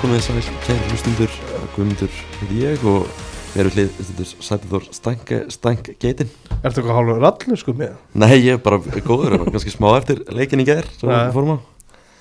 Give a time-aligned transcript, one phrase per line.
[0.00, 1.32] komið sæl, kæri hlustundur,
[1.74, 3.02] Guðmundur heiti ég og
[3.50, 6.30] við erum hlið, þetta er Sætithór Stænk, Stænk Geitin.
[6.54, 7.98] Er þetta eitthvað hálfur rallu sko með?
[8.22, 11.58] Nei, ég er bara góður, kannski smá eftir leikin í gær sem við fórum á.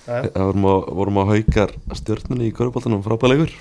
[0.09, 3.55] Það vorum á, vorum á haukar stjórnunni í Köruboltanum frábæðleikur.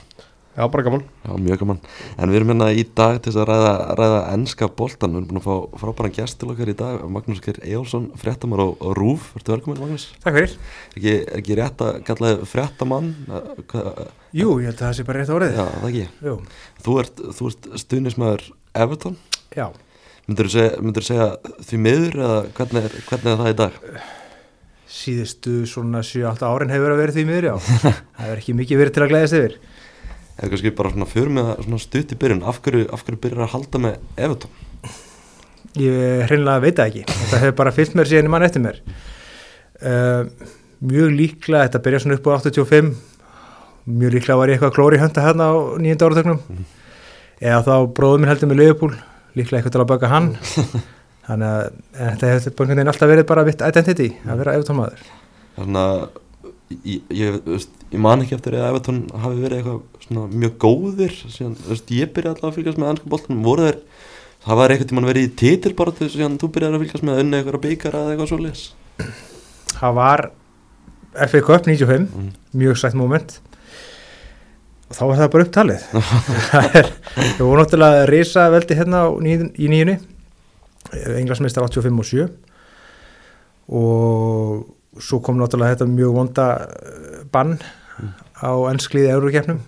[0.56, 1.80] Já, bara gaman Já, mjög gaman.
[2.18, 5.14] En við erum hérna í dag til þess að ræða, ræða ennska boltan.
[5.14, 8.64] Við erum búin að fá frábæran gest til okkar í dag, Magnús Geir Eyjálsson, fréttamar
[8.64, 9.28] og Rúf.
[9.38, 10.08] Ertu velkominn, Magnús?
[10.24, 10.56] Takk fyrir.
[10.58, 13.12] Er ekki, er ekki rétt að kalla þið fréttamann?
[14.34, 15.60] Jú, ég held að það sé bara rétt orðið.
[15.60, 16.06] Já, það ekki.
[16.26, 16.38] Jú.
[16.86, 18.48] Þú ert, þú ert stuðnismæður
[18.86, 19.20] Everton.
[19.54, 19.68] Já.
[20.28, 21.26] Myndur þú segja, segja
[21.64, 23.76] því miður eða hvernig er, hvernig er það í dag?
[24.88, 27.54] Síðustu svona 7-8 árin hefur verið því miður, já.
[28.18, 29.54] það hefur ekki mikið verið til að glæðast yfir.
[30.38, 32.44] Eða kannski bara svona fyrir með svona stutt í byrjun.
[32.46, 34.52] Af hverju, af hverju byrjar að halda með Everton?
[35.78, 37.02] Ég hreinlega veit ekki.
[37.08, 38.78] Þetta hefur bara fyllt mér síðan í mann eftir mér.
[39.82, 40.30] Uh,
[40.78, 42.92] mjög líklega, þetta byrja svona upp á 85.
[43.88, 46.62] Mjög líklega var ég eitthvað klóri hönda hérna á nýjönda áratögnum.
[47.42, 49.02] Eða þá bróðum minn heldur með Leopold.
[49.38, 50.30] Líklega eitthvað til að baka hann.
[51.28, 54.54] Þannig að en þetta hefur bara einhvern veginn alltaf verið bara vitt identity að vera
[54.56, 55.02] Everton maður.
[55.58, 60.54] Þannig að ég, ég, ég man ekki eftir að Everton hafi verið eitthvað svona mjög
[60.64, 63.78] góðir síðan, veist, ég byrjaði alltaf að fylgjast með ennska boltanum, voru þeir
[64.48, 67.14] það var eitthvað tímann verið í titil bara til síðan þú byrjaði að fylgjast með
[67.18, 68.64] að unna eitthvað byggar eða eitthvað svoleiðis.
[69.78, 70.24] Það var
[71.28, 72.30] FA Cup 95 Mm.
[72.54, 73.38] mjög sætt moment.
[74.88, 75.82] Og þá var það bara upptalið.
[76.48, 76.86] Það er,
[77.18, 79.98] við vorum náttúrulega að risa veldi hérna á níu, í nýjunni
[81.18, 82.28] englansmeistar 85 og 7
[83.68, 87.58] og svo kom náttúrulega þetta mjög vonda eh, bann
[88.40, 89.58] á ennskliði eurokefnum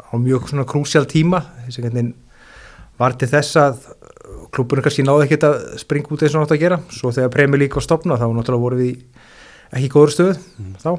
[0.00, 1.42] á mjög svona krúsjál tíma.
[1.66, 2.12] Þess að
[2.98, 3.78] var til þess að
[4.54, 6.78] klubburinn kannski náði ekkert að springa út eins og nátt að gera.
[6.94, 9.02] Svo þegar Premier League var stopnað þá náttúrulega voru við
[9.74, 10.38] ekki í góður stöð
[10.82, 10.90] þá.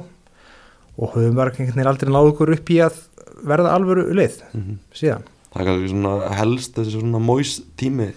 [0.96, 2.98] Og höfum bara einhvern veginn aldrei náðu okkur upp í að
[3.46, 4.78] verða alvöru leið Mhm.
[4.92, 5.24] síðan.
[5.52, 8.12] það er kannski svona helst þessi svona móis tími.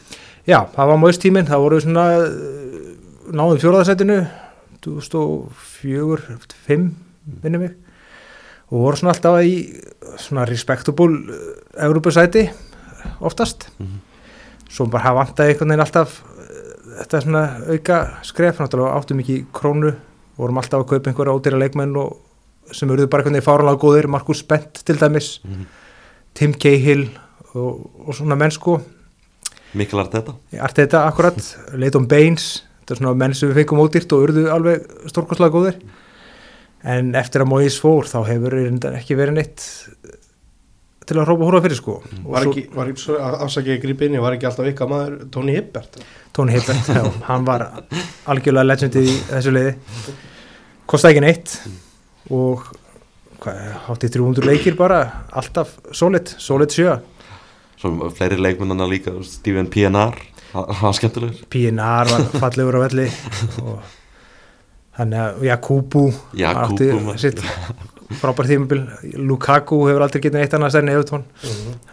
[0.48, 2.06] Já, það var mjögst tíminn, það voru svona
[3.32, 4.28] náðum fjóraðarsætinu
[4.82, 6.96] 2004, 5
[7.44, 7.76] minnum mig
[8.70, 9.54] og voru svona alltaf í
[10.20, 11.38] svona respectable
[11.80, 12.50] Európusæti
[13.22, 13.70] oftast.
[13.80, 14.00] Mhm.
[14.70, 17.44] svo bara hafa vantaði einhvern veginn alltaf eh, þetta svona
[17.74, 18.60] auka skref.
[18.60, 19.96] Náttúrulega áttum ekki krónu
[20.38, 22.20] vorum alltaf að kaupa einhverja ódýra leikmenn og
[22.72, 24.08] sem eruðu bara einhvern veginn fáranlega góðir.
[24.08, 25.66] Markus Bent til dæmis, Mhm.
[26.36, 27.10] Tim Cahill
[27.56, 28.80] og, og svona mennsku
[29.74, 31.38] mikil art þetta Arteta akkurat,
[31.74, 35.80] Leighton Baines þetta er svona menn sem við fengum ódýrt og urðu alveg stórkostlega góðir
[36.84, 38.56] en eftir að Mois fór þá hefur
[38.94, 39.66] ekki verið neitt
[41.10, 41.96] til að hrópa húra fyrir sko.
[42.22, 44.90] Og Var ekki, var ekki, svo afsakið að grípa inn í, var ekki alltaf ykkar
[44.92, 45.16] maður?
[45.34, 45.98] Tony Hibbert?
[46.38, 47.66] Tony Hibbert, já, hann var
[48.30, 49.74] algjörlega legendið í þessu liði.
[50.90, 51.56] Kostaði ekki neitt.
[52.30, 52.68] Og
[53.42, 55.02] hvað, hátti 300 leikir bara
[55.42, 57.00] alltaf solid, solid sjö.
[57.80, 60.18] Svo fleiri leikmennana líka Steven PNR
[60.50, 63.08] það það var skemmtilegur PNR var fallegur á velli.
[63.70, 63.96] Og
[65.00, 66.04] þannig að Jakubu
[66.38, 67.46] Jakubu, átti sitt
[68.20, 68.84] frábær tímabil.
[69.22, 71.26] Lukaku hefur aldrei getið neitt annað stærni Evertón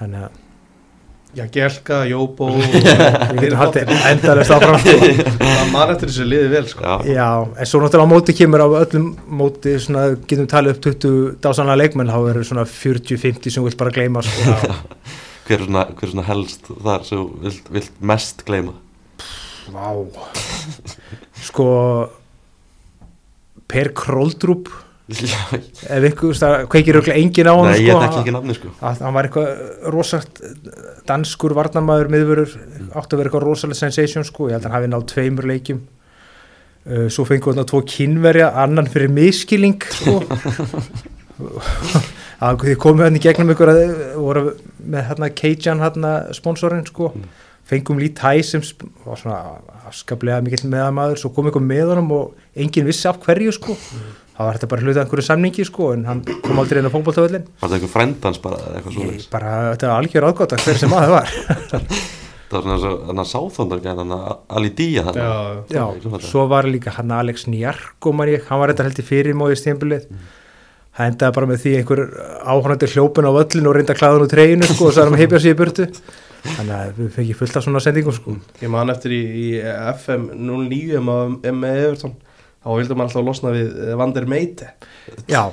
[0.00, 0.42] þannig að
[1.36, 4.94] Já, Gelka, Jóbo við getum haldið endalegst áfram sko.
[5.36, 6.86] Það man eftir þessu liði vel sko.
[6.86, 7.26] Já, já,
[7.60, 9.10] en svo náttúrulega á móti kemur á öllum
[9.42, 13.92] móti svona, getum talið upp 20 dásanlega leikmenn, þá eru svona 40-50 sem vilt bara
[13.92, 14.56] gleyma sko.
[15.50, 18.72] hver, er svona, hver er svona helst þar sem vilt, vilt mest gleyma?
[19.76, 19.92] Vá.
[21.50, 21.68] Sko
[23.70, 23.92] Per
[25.06, 25.38] já,
[25.96, 28.70] ef ykkur, það kveikir auðvitað engin á hann nei, sko, ég þekki ekki nafni sko.
[28.80, 30.40] Að hann var eitthvað rosalt
[31.06, 34.90] danskur varnamæður miðvörur átti að vera eitthvað rosalega sensation sko, ég held að hann hafi
[34.90, 35.84] náð tveimur leikjum.
[36.86, 40.20] Uh, svo fengið hann tvo kynverja annan fyrir miskilling sko.
[42.46, 43.82] Að því komið hann í gegnum ykkur að
[44.20, 44.42] voru
[44.84, 47.14] með hérna Cajun hérna sponsorinn sko
[47.66, 48.62] fengum lít hæ sem
[49.06, 49.40] var svona
[49.90, 53.74] afskaplega mikill meðamaður svo kom eitthvað með honum og enginn vissi af hverju sko.
[54.36, 57.46] Þá var þetta bara hluta einhverju samningi sko en hann kom aldrei inn á fótboltavöllin
[57.62, 60.80] var það eitthvað frendans bara eða eitthvað svona bara, þetta var algjör ágótt að hver
[60.82, 61.32] sem maður var.
[62.46, 66.20] Það var svona svo- þannig að sáþóndar gæði þannig að Ali Día þannig Já, Já,
[66.28, 70.04] svo var líka hann Alex Njarko man ég, hann var þetta heldur fyrir móðið stímbilið
[70.96, 72.02] það endaði bara með því einhver
[72.46, 75.08] áhunandi hljópin á völlin og reynda að klæða hann úr treyinu sko og það er
[75.10, 75.88] hann að heipja sig í burtu
[76.54, 78.36] þannig að við fengið fullt af svona sendingum sko.
[78.62, 79.46] Ég man eftir í, í
[79.92, 82.16] FM 09 með, með Everton.
[82.66, 84.72] Þá vildi maður alltaf losna við eh, Vander Meite
[85.30, 85.52] Já,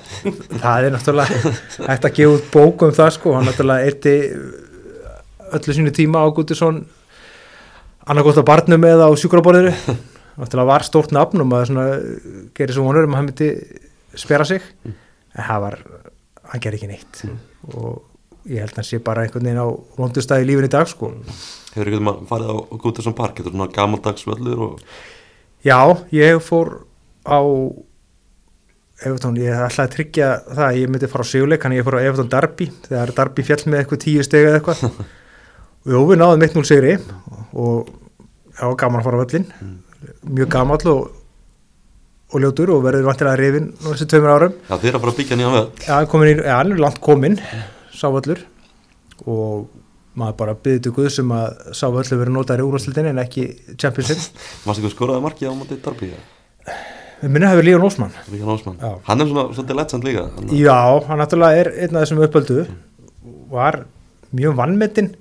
[0.58, 1.52] það er náttúrulega
[1.86, 4.14] hægt að gefa út bóku um það sko, hann náttúrulega erti
[5.54, 6.80] öllu sínu tíma Ágútisson
[8.10, 9.74] annarkótt á barnum eða á sjúkraborðinu.
[10.42, 11.86] Náttúrulega var stórt nafn og maður svona
[12.58, 13.52] gerir svo vonur um að hann myndi
[14.18, 14.66] spjara sig.
[14.84, 15.78] En það var
[16.50, 17.22] hann ger ekki neitt.
[17.78, 18.02] Og
[18.50, 19.68] ég held að hann sé bara einhvern veginn á
[19.98, 21.14] vondustæði lífin í dag sko.
[21.74, 24.86] Hefur ykkur maður farið á Gútersson Park, þetta er svona gamaldags völlur og
[25.64, 25.80] Já,
[26.12, 26.82] ég fór
[27.24, 27.40] á
[29.04, 31.98] Evertón, ég ætlaði að tryggja það að ég myndi fara á sigurleik, hann ég fór
[32.00, 34.84] á Evertón Darby þegar Darby fjall með eitthvað tíu steg eða eitthvað.
[35.84, 36.94] Og jú, við náðum 1-0 sigri
[37.56, 37.90] og
[38.60, 39.48] já, gaman að fara á völlin
[40.24, 41.04] mjög gamall og,
[42.34, 44.58] og ljótur og verður vantilega nú þessi tveimur árum.
[44.68, 45.66] Já, þið er að fara að byggja nýjan völl.
[45.88, 45.96] Já,
[46.52, 47.40] hann er langt komin
[47.94, 48.44] sá völlur
[49.30, 49.70] og
[50.20, 53.46] maður bara byggði til Guðsum að sá völlur verið notaður í úrvastildinni en ekki
[53.82, 56.12] Championship Mástu ykkur skoraði markið á móti Darby,
[57.24, 58.80] minna hefur Líón Ósmann Ríkan Ósmann.
[59.08, 60.26] Hann er svona svolítið legend líka.
[60.36, 62.66] Hann, Já, hann náttúrulega er einn af þessum uppöldu.
[63.54, 63.84] Var
[64.36, 65.14] mjög vannmetinn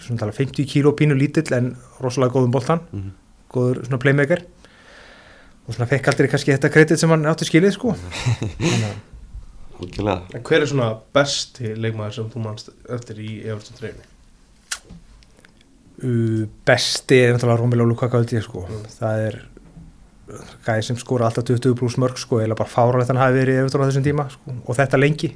[0.00, 2.80] svona tala 50 kíló pínu lítill en rosalega góðum boltan.
[2.92, 3.10] Mhm.
[3.50, 4.44] góður svona playmaker.
[5.66, 7.94] Og svona fekk aldrei kannski þetta kredit sem hann átti skilið sko.
[8.80, 8.94] Að,
[9.80, 10.22] Algjörlega.
[10.36, 14.10] En hver er svona besti leikmaður sem þú mannst eftir í Everton treyni?
[16.04, 18.64] uh, besti er náttúrulega Rómil Lukaku held ég sko.
[18.96, 19.38] Það er
[20.66, 23.82] gæði sem skora alltaf 20 pluss mörg sko eða bara fáralegt hann hafi verið yfir
[23.82, 25.32] á þessum tíma sko, og þetta lengi.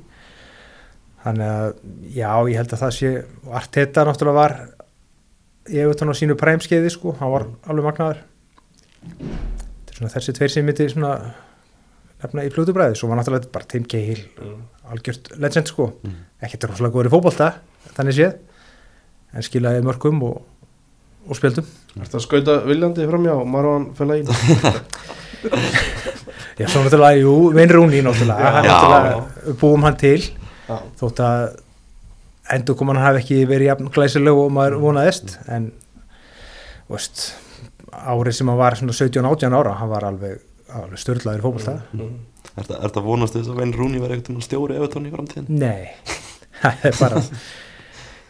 [1.25, 1.71] Þannig að
[2.15, 3.13] já ég held að það sé
[3.61, 4.57] Arteta náttúrulega var
[5.65, 7.17] yfir á sínu præmskeiði sko.
[7.21, 8.23] Hann var alveg magnaður.
[9.05, 11.15] Þetta er svona þessi tveir sem myndi svona
[12.25, 14.63] nefna í fljótubræði svo var náttúrulega bara Tim Cahill Mm.
[14.91, 16.17] algjört legend sko Mm.
[16.43, 17.53] ekkert rosalega góður í fótbolta
[17.97, 18.35] þannig séð
[19.35, 20.43] en skilaði mörgum og,
[21.29, 24.27] og spjöldum Er það að skauta viljandi framjá Marwan Fellaini?
[26.59, 28.73] Já, svo náttúrulega, jú, Vin Rúni náttúrulega, hann Já.
[28.73, 30.21] náttúrulega búum hann til
[30.69, 30.77] Já.
[31.01, 31.57] þótt að
[32.55, 35.71] endur kom hann hafi ekki verið jafn glæsileg og maður vonaðist en
[36.91, 37.25] veist,
[37.91, 40.41] árið sem hann var svona 17-18 ára, hann var alveg
[41.01, 42.15] störlaður í fótbolta Mm.
[42.55, 45.47] Er þetta vonast þess að Vein Rúni verði eitthvað stjóri Evertón í framtíðin?
[45.59, 45.89] Nei,
[46.61, 47.23] það er bara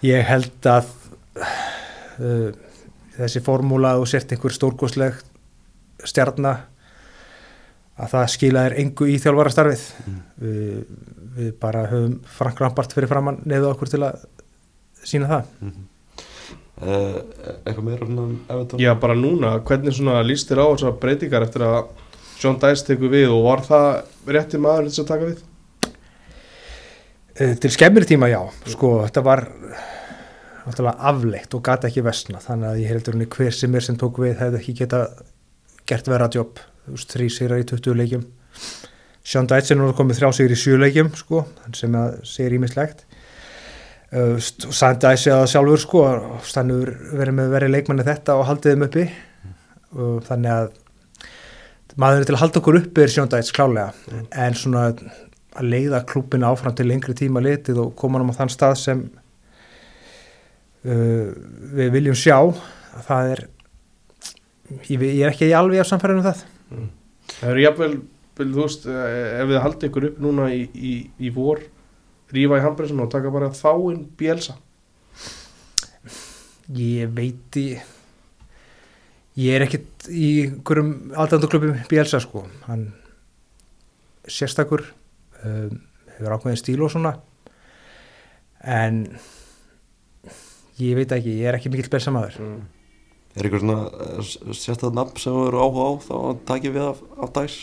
[0.07, 0.93] ég held að
[1.41, 2.53] uh,
[3.19, 5.19] þessi formúla og sért einhver stórkostleg
[6.05, 6.63] stjarnar
[7.95, 10.21] að það skilaðir engu í þjálfarastarfið Mm.
[10.43, 10.87] við,
[11.37, 14.25] við bara höfum Frank Lampart fyrir framann neðu okkur til að
[15.05, 15.51] sína það
[16.75, 17.21] Uh,
[17.63, 18.33] eitthvað meira um?
[18.83, 21.77] Já, bara núna, hvernig svona líst þér á þessar breytingar eftir að
[22.45, 25.43] John Dice tekur við og var það rétti maður þess að taka við?
[27.35, 29.47] Uh, til skemmir tíma já, sko þetta var
[30.65, 33.97] náttúrulega afleitt og gata ekki vesna þannig að ég heldur henni hver sem er sem
[34.01, 35.01] tók við hefði ekki geta
[35.89, 38.23] gert vera jobb, þú veist, þrý sigrar í 20 leikjum.
[39.25, 41.43] Sean Dyche er komið þrjá sigur í 7 leikjum sko,
[41.77, 43.05] sem að segir ímislegt
[44.13, 46.07] uh, og Sean Dyche að sjálfur sko,
[46.45, 49.07] stannur verið með verið leikmanni þetta og haldið þeim uppi.
[49.95, 50.73] Og þannig að
[52.01, 53.91] maður til að halda okkur uppi er Dyche klálega
[54.45, 54.87] en svona
[55.55, 59.05] að leiða klúbin áfram til lengri tíma litið og koma hann á þann stað sem
[60.85, 61.29] uh,
[61.79, 62.39] við viljum sjá
[63.07, 63.45] það er
[64.89, 66.43] ég, ég er ekki alveg af samfærið um það.
[67.35, 67.95] Það eru jafnvel,
[68.39, 71.63] vel, þú veist, eh, ef við haldið ykkur upp núna í, í, í vor,
[72.35, 74.59] rífa í handbreysun og taka bara þáinn bjelsa.
[76.75, 77.67] ég veit í
[79.41, 80.29] ég er ekkit í
[80.63, 82.45] hverjum aldanduklubum Bielsa sko.
[82.69, 82.93] Hann
[84.31, 84.85] sérstakur
[85.45, 85.81] um,
[86.15, 87.17] hefur ákveðin stíl og svona.
[88.65, 89.05] En
[90.81, 92.63] ég veit ekki, ég er ekki mikill belsamæður Mm.
[93.35, 97.01] Er eitthvað svona sérstæð nafn sem þú eru áhuga á þá að taki við af,
[97.19, 97.57] af dæs?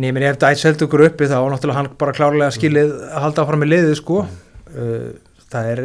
[0.00, 3.60] Nefnir ef Dæts heldur ykkur uppi þá náttúrulega hann bara klárlega skilið að halda áfram
[3.60, 4.22] með liðið sko.
[4.72, 5.10] Uh,
[5.52, 5.82] það er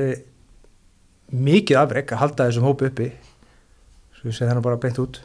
[1.36, 3.10] mikið afrek að halda þessum hópi uppi
[4.32, 5.20] ég segi þannig bara beint út.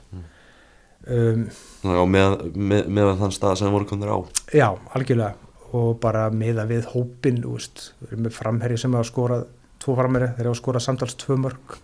[1.02, 1.46] Um,
[1.82, 4.18] Já, með, með, með þann stað sem voru komnir á.
[4.54, 5.34] Já, algjörlega.
[5.72, 9.46] Og bara meða við hópin þú veist, við erum með framherri sem hafa skorað
[9.82, 11.78] tvo framherri, þeir hafa skorað samtals tvö mörg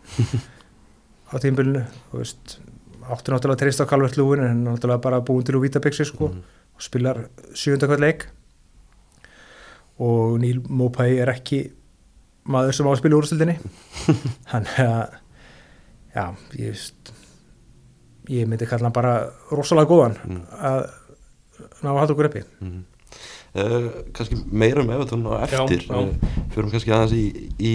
[1.32, 1.82] á tímbilinu
[2.12, 2.58] þú veist,
[3.08, 5.64] áttu náttúrulega að treysta á Calvert Lúin en hann er náttúrulega bara búin til úr
[5.64, 6.42] vítabixi sko Mhm.
[6.78, 7.18] og spilar
[7.58, 8.26] sjönda hvert leik.
[9.98, 11.72] Og Níl Mópæ er ekki
[12.46, 13.56] maður sem á að spila úrstildinni
[14.52, 15.16] þannig að
[16.18, 16.26] já,
[16.58, 17.12] ég veist
[18.28, 19.14] ég myndi kalla hann bara
[19.54, 20.42] rosalega góðan Mm.
[20.58, 20.80] að
[21.82, 22.82] ná að halda okkur uppi mm.
[23.62, 26.02] uh, Kannski meira um Evertón á eftir Já, já.
[26.02, 27.25] Uh, Förum kannski aðeins í,
[27.58, 27.72] í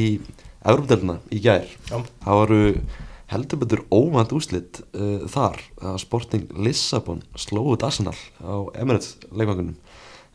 [0.63, 1.97] Evropdelna í gær Já.
[2.23, 2.61] Það voru
[3.33, 9.75] heldur betur óvænt úslit uh, þar að Sporting Lissabon slóðu Arsenal á Emirates leikvangunum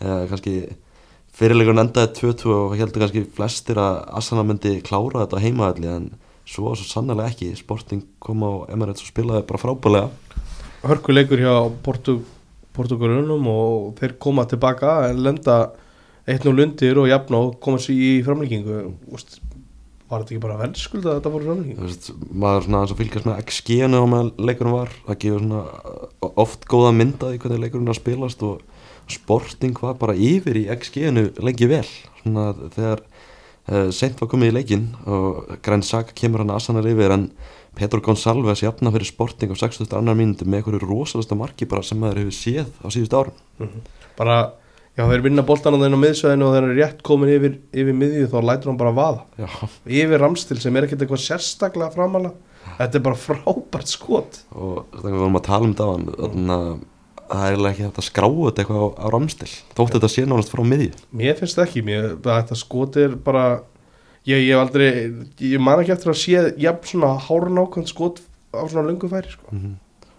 [0.02, 0.56] uh, kannski
[1.38, 6.08] fyrirleikurinn endaði 2-2 og heldur kannski flestir að Arsenal myndi klára þetta á heimaðalli en
[6.48, 7.52] svo sannlega ekki.
[7.58, 10.08] Sporting kom á Emirates og spilaði bara frábælega
[10.86, 12.20] Hörkuleikur hjá Portu,
[12.76, 15.58] Portugalunum og þeir koma tilbaka en lenda
[16.28, 19.40] 1-0 undir og jafn og koma sér í framlíkingu Úst,
[20.08, 24.00] var þetta ekki bara velskuld að þetta voru veist, maður svona að fylgjast með XG-nu
[24.00, 28.00] og með leikurinn var það gefur svona uh, oft góða mynda í hvernig leikurinn að
[28.00, 28.62] spilast og
[29.08, 31.86] sporting var bara yfir í XG-nu lengi vel.
[32.22, 33.04] Svona þegar
[33.94, 37.28] seint var komið í leikin og Græn Saga kemur hann aðsannar yfir en
[37.78, 39.92] Petro Gonsalves jafna fyrir sporting á 60.
[39.98, 43.76] annar mínútu með einhverju rosalasta marki bara sem maður hefur séð á síðust árum.
[44.18, 44.38] Bara,
[44.98, 47.98] já þeir vinna boltan á þeirn á miðsvæðinu og þeir eru rétt komin yfir, yfir
[48.00, 49.24] miðju þá lætur hann bara vaða.
[49.38, 49.48] Já,
[50.00, 52.34] yfir ramstil sem er ekkert eitthvað sérstaklega framalega
[52.76, 54.40] þetta er bara frábært skot.
[54.54, 56.70] Og þannig að við vorum að tala um áðan, þannig að
[57.28, 60.24] það er eiginlega ekki hægt að skrá þetta eitthvað á, á ramstil þótt þetta sé
[60.28, 63.44] nánast frá miðju mér finnst það ekki, mér, þetta skot er bara
[64.28, 64.88] ég, ég hef aldrei
[65.52, 68.22] ég man ekki eftir að sé jafn svona hárun ákvæmt skot
[68.56, 69.52] á svona löngu færi sko.
[69.52, 69.76] Mhm.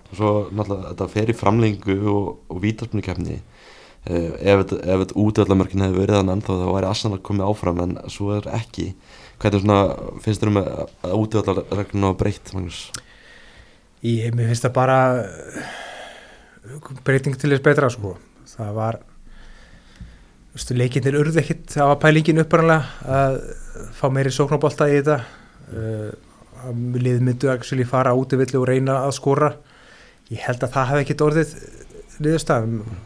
[0.10, 5.20] og svo náttúrulega þetta fer í framlengu og, og vítaspunnikefni uh, ef þetta- ef þetta
[5.26, 8.88] útöðlamörkin hefði verið þannig ennþá þá væri Arsenal komið áfram en svo er ekki
[9.40, 9.82] hvernig svona
[10.24, 10.72] finnst þér um að,
[11.06, 12.82] að útöðlarregluna breytt Magnús?
[14.02, 14.98] Ég, mér finnst það bara
[17.06, 18.16] breyting til þess betra sko.
[18.50, 19.00] það var
[20.54, 23.38] veistu, leikindir urðu ekkit það var pælingin uppræðanlega að
[24.00, 26.10] fá meiri sóknarbolta í þetta uh,
[26.66, 29.54] að lið myndu actually fara út í villi og reyna að skora
[30.30, 31.54] ég held að það hefði ekkit orðið
[32.20, 32.66] liðustaf,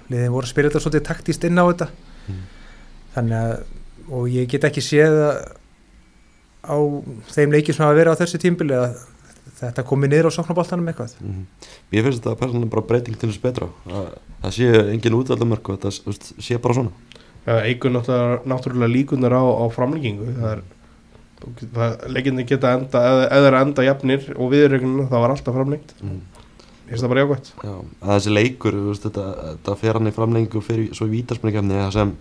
[0.09, 1.91] liðin voru að spila þetta svolítið taktíst inn á þetta
[2.23, 2.43] Mm.
[3.11, 5.37] þannig að og ég get ekki séð að
[6.63, 6.77] á
[7.35, 8.93] þeim leikið sem hafa verið á þessu tímbili að
[9.59, 11.15] þetta komi niður á sóknarboltanum eitthvað?
[11.23, 11.45] Mm.
[11.95, 15.79] Ég finnst þetta persónulega bara breyting til þess betra að það sé engin útöðlamörk og
[15.79, 17.19] þetta þú veist, sé bara svona.
[17.43, 20.63] Það eigur náttúrulega, náttúrulega líkunar á, á það er
[21.73, 25.93] það, leikindi geta enda eða er enda jafnir og viðregnuna það var alltaf framlengt.
[26.03, 26.21] Mm.
[26.83, 27.75] ég finnst það bara jákvæmt Já,
[28.13, 31.93] þessi leikur þú veist, þetta, þetta fer hann í framlengu fyrir svo í vítaspunnikefni það
[31.97, 32.15] sem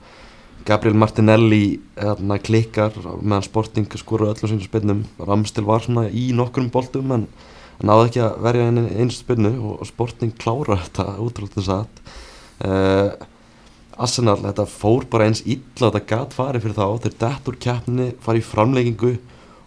[0.66, 5.00] Gabriel Martinelli hérna, klikkar meðan Sporting skorur öllu sínum spinnum.
[5.18, 7.26] Ramstil var svona í nokkrum boltum en
[7.82, 12.02] náði ekki að verja eins spinnu og, Sporting klára þetta útrúldin satt.
[12.62, 13.10] Uh,
[14.02, 16.86] Arsenal, þetta fór bara eins illa þetta gat farið fyrir þá.
[17.06, 19.12] Þeir dett úr keppni, farið í framleggingu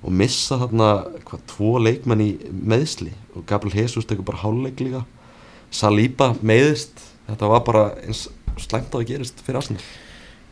[0.05, 0.89] og missa þarna
[1.27, 5.03] hvað, tvo leikmenn í meðsli og Gabriel Jesus tekur bara hálfleik líka.
[5.75, 7.03] Saliba meiðist.
[7.27, 8.27] Þetta var bara eins
[8.61, 9.83] slæmt á að gerist fyrir Arsenal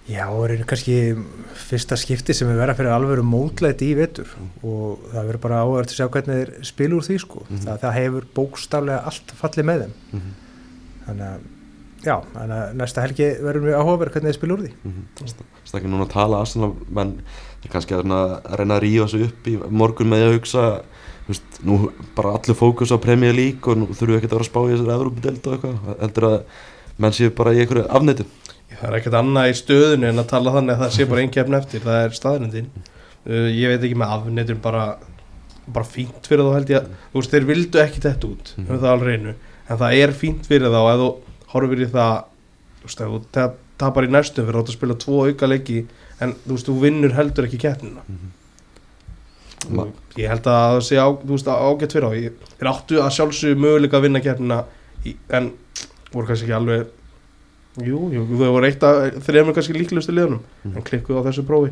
[0.04, 0.98] Já, og er kannski
[1.56, 4.28] fyrsta skipti sem er verið fyrir alveg mótlæti í vetur
[4.60, 7.44] og það verður bara áhverð til að sjá hvernig þeir spila úr því sko.
[7.48, 7.62] Mhm.
[7.64, 10.34] það, það hefur bókstaflega allt fallið með þeim mm -hmm.
[11.06, 11.40] þannig að
[12.04, 14.72] já, þannig að næsta helgi verður við áhugaverð hvernig þeir spila úr því
[15.64, 17.16] Það er ekki núna að tala Arsenal menn
[17.64, 20.82] er kannski að, að reyna að rífa sig upp í morgun með að hugsa
[21.28, 24.44] veist, nú bara allir fókus á Premier League og nú þurfum við ekkert að vera
[24.44, 26.40] að spá í þessari Evropadelt og eitthvað heldur að
[26.98, 28.26] menn séu bara í einhverju afnættu
[28.84, 31.32] það er ekkert annað í stöðinu en að tala þannig að það sé bara einn
[31.38, 34.84] keppn eftir það er staðrindin uh, ég veit ekki með afnetun bara
[35.74, 38.68] bara fínt fyrir þá held ég að þú veist þeir vildu ekki þetta út Mhm.
[38.76, 39.34] um það reynu
[39.72, 41.10] en það er fínt fyrir þá ef þú
[41.54, 42.16] horfir í það
[42.82, 45.78] þú veist ef þú ta- tapar í næstum fyrir að spila tvo auka leiki
[46.22, 48.04] en þú veist þú vinnur heldur ekki keppnina.
[49.72, 49.88] Ma-
[50.20, 53.60] ég held að það sé á, veist, ágætt fyrir á Ég- þeir áttu að sjálfsögðu
[53.64, 54.58] möguleika að vinna keppnina
[55.08, 55.52] í, en
[56.12, 56.88] voru kannski ekki alveg
[57.82, 60.76] jú, jú þau voru eitt að þrejum kannski líklustu liðunum Mhm.
[60.78, 61.72] en klikkuðu á þessu prófi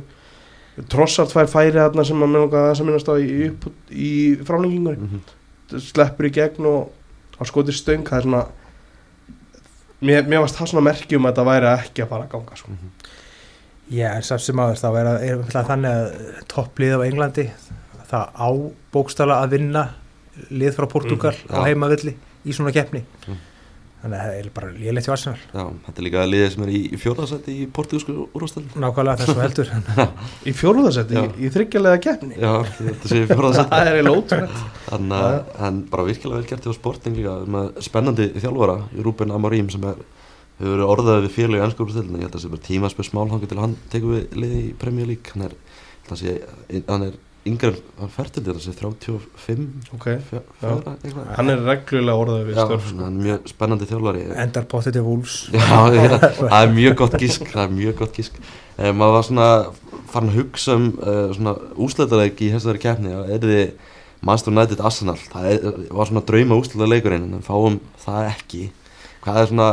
[0.89, 2.29] trossart fær færi þarna sem að
[2.72, 4.12] þess að minnast á í, upp, í
[4.46, 5.22] framlengingunni mm
[5.72, 6.89] sleppur í gegn og
[7.39, 8.46] á skoti stöng það er svona
[10.01, 12.72] mér, mér varst það svona merkjum að þetta væri ekki að fara að ganga sko.
[13.91, 17.46] Já, en samt sem aður þá er, er það þannig að topplið á Englandi
[18.12, 18.50] það á
[18.96, 19.84] bókstaflega að vinna
[20.51, 21.63] lið frá Portugal Mhm, á já.
[21.70, 22.13] heimavilli
[22.46, 23.38] í svona keppni Mm.
[24.01, 25.41] Þannig að það er bara lélegt hjá Arsenal.
[25.53, 29.34] Já, þetta er líka liðið sem er í, í fjórðarsætti í portugalsku úrvastöld nákvæmlega þess
[29.36, 29.72] og heldur
[30.50, 31.24] í fjóruðasetti, Já.
[31.27, 32.39] í, í þryggjalega keppni.
[32.41, 36.65] Já, þetta sé fjórðarsætti það er eiginlega ótrúlega Þannig að hann bara virkilega vel gert
[36.67, 40.01] hjá Sporting líka með spennandi þjálfara í Rúben Amorim sem er,
[40.60, 43.48] hefur verið orðaðið við félagi ennsku úrstildin ég held að það sé bara tímaspörs málhangu
[43.50, 45.38] til að hann tekur við liði í Premier League.
[45.38, 45.46] Hann
[47.05, 51.36] er, sé, hann yngre en- hann færtur til þessi 35 ok, fjö- eitthvað.
[51.38, 53.05] Hann er reglulega orðað við Já, hann sko.
[53.05, 54.25] er mjög spennandi þjálfari.
[54.45, 55.03] Endar potið til
[55.98, 58.33] ég, það er mjög gott gísk það er mjög gott gísk
[58.77, 59.48] eh, maður var svona
[60.12, 63.13] farin að hugsa um uh, svona úsleitaleg í þessari keppni.
[63.15, 63.71] Að er þið
[64.21, 65.17] Manchester United Arsenal.
[65.31, 68.71] Það er, var svona drauma úsleitalegurinn en fáum það ekki.
[69.24, 69.69] Hvað er svona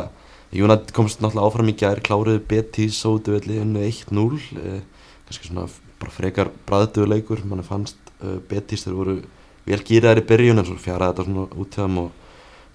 [0.55, 4.79] United komst náttúrulega áfram í gær kláruðu Betis sótuvelli unnu 1-0 eh,
[5.29, 5.67] kannski svona
[5.99, 7.43] bara frekar bræðduðu leikur.
[7.49, 9.19] Mann fannst uh, Betis þeir voru
[9.69, 12.25] vel gýraðir í byrjun en svo fjaraði þetta svona út til þeim og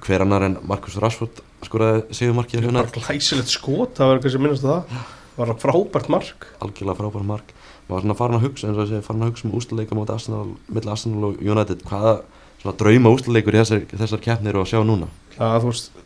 [0.03, 4.41] hver annar en Marcus Rashford skoraði segumarkið það er bara glæsilegt skot það verður kannski
[4.43, 5.03] minnast á það.
[5.33, 6.47] Var það frábært mark.
[6.61, 7.53] Algjörlega frábæra mark.
[7.87, 10.11] Maður var svona farin að hugsa eins og þessi farin að hugsa um úsluleika mot
[10.13, 11.81] Arsenal, milli Arsenal og United.
[11.87, 12.13] Hvaða
[12.61, 15.09] svona drauma úsluleikur þessar, þessar keppnir eru að sjá núna?
[15.33, 16.03] Það þú veist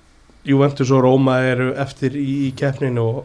[0.47, 3.19] Juventus og Roma eru eftir í, í keppninu og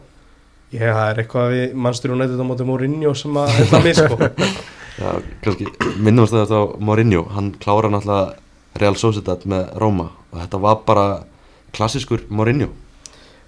[0.73, 3.99] ég, það er eitthvað við mannstur og nættið á móti Mourinho sem að þetta mig
[3.99, 4.19] sko.
[5.03, 5.09] Já,
[5.45, 5.69] kannski
[6.05, 7.25] minnum við þetta á Mourinho.
[7.33, 11.07] Hann klára náttúrulega Real Sociedad með Roma og þetta var bara
[11.77, 12.71] klassiskur Mourinho.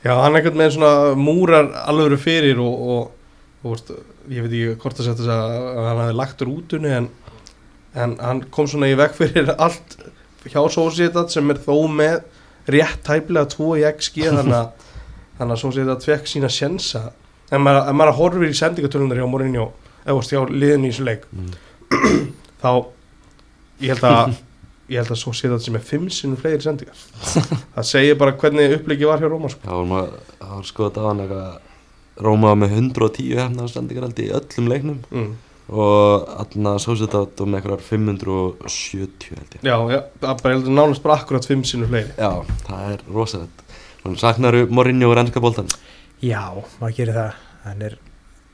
[0.04, 3.92] Já, hann einhvern veginn svona múrar alveg fyrir og, og, og veist,
[4.28, 7.08] ég veit ekki hvort að setja þess að hann hafi lagt úr útunni en,
[7.96, 9.96] en hann kom svona í veg fyrir allt
[10.44, 12.20] hjá Sociedad sem er þó með
[12.68, 14.28] rétt tæplega 2 í XG
[15.38, 17.04] þannig að, þannig að Sociedad fekk sína sjensa
[17.52, 19.68] en maður, ef maður horfir í sendingatölunar hjá Mourinho
[20.04, 21.54] eða veist, hjá liðinu í þessu leik mm.
[22.62, 22.70] þá
[23.84, 24.34] ég held að
[24.90, 26.98] ég held að Sociedad sem er 5 sinnum fleiri sendingar
[27.76, 29.64] það segir bara hvernig uppliki var hjá Róma sko.
[29.64, 34.30] Já, maður það var skoðað á hann eitthvað Róma með 110 hefna sendingar held í
[34.38, 35.32] öllum leiknum mm.
[35.80, 41.18] og aðna Sociedad og með eitthvað 570 held ég Já, já, það er nánast bara
[41.22, 43.63] akkurat fimm sinnum fleiri Já, það er rosalegt
[44.04, 45.70] Þannig saknaru Mourinho og rennska boltan
[46.24, 46.46] Já,
[46.80, 47.42] maður gerir það.
[47.64, 47.98] Hann er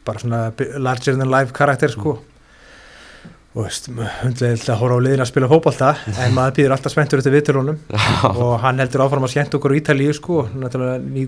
[0.07, 0.41] bara svona
[0.81, 2.17] larger than life karakter sko.
[3.51, 5.91] Og veist, hundlega að horfa á liðin að spila fótbolta
[6.23, 7.81] en maður býður alltaf spenntur eftir viðtölunum.
[8.31, 11.27] Og hann heldur áfram að skemmt okkur á Ítalíu sko, náttúrulega ný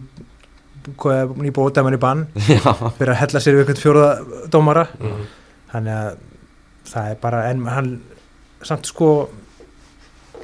[0.82, 4.88] ný bótamann í bann fyrir að hella sér við einhvern fjóruða dómara.
[4.98, 5.20] Mm.
[5.70, 6.08] þannig að
[6.90, 7.90] það er bara en hann
[8.66, 9.10] samt sko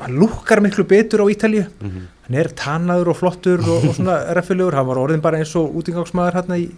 [0.01, 2.07] hann lúkkar miklu betur á Ítalíu mhm.
[2.27, 5.75] hann er tannaður og flottur og, og svona reffilegur, hann var orðin bara eins og
[5.81, 6.69] útingangsmaður hérna í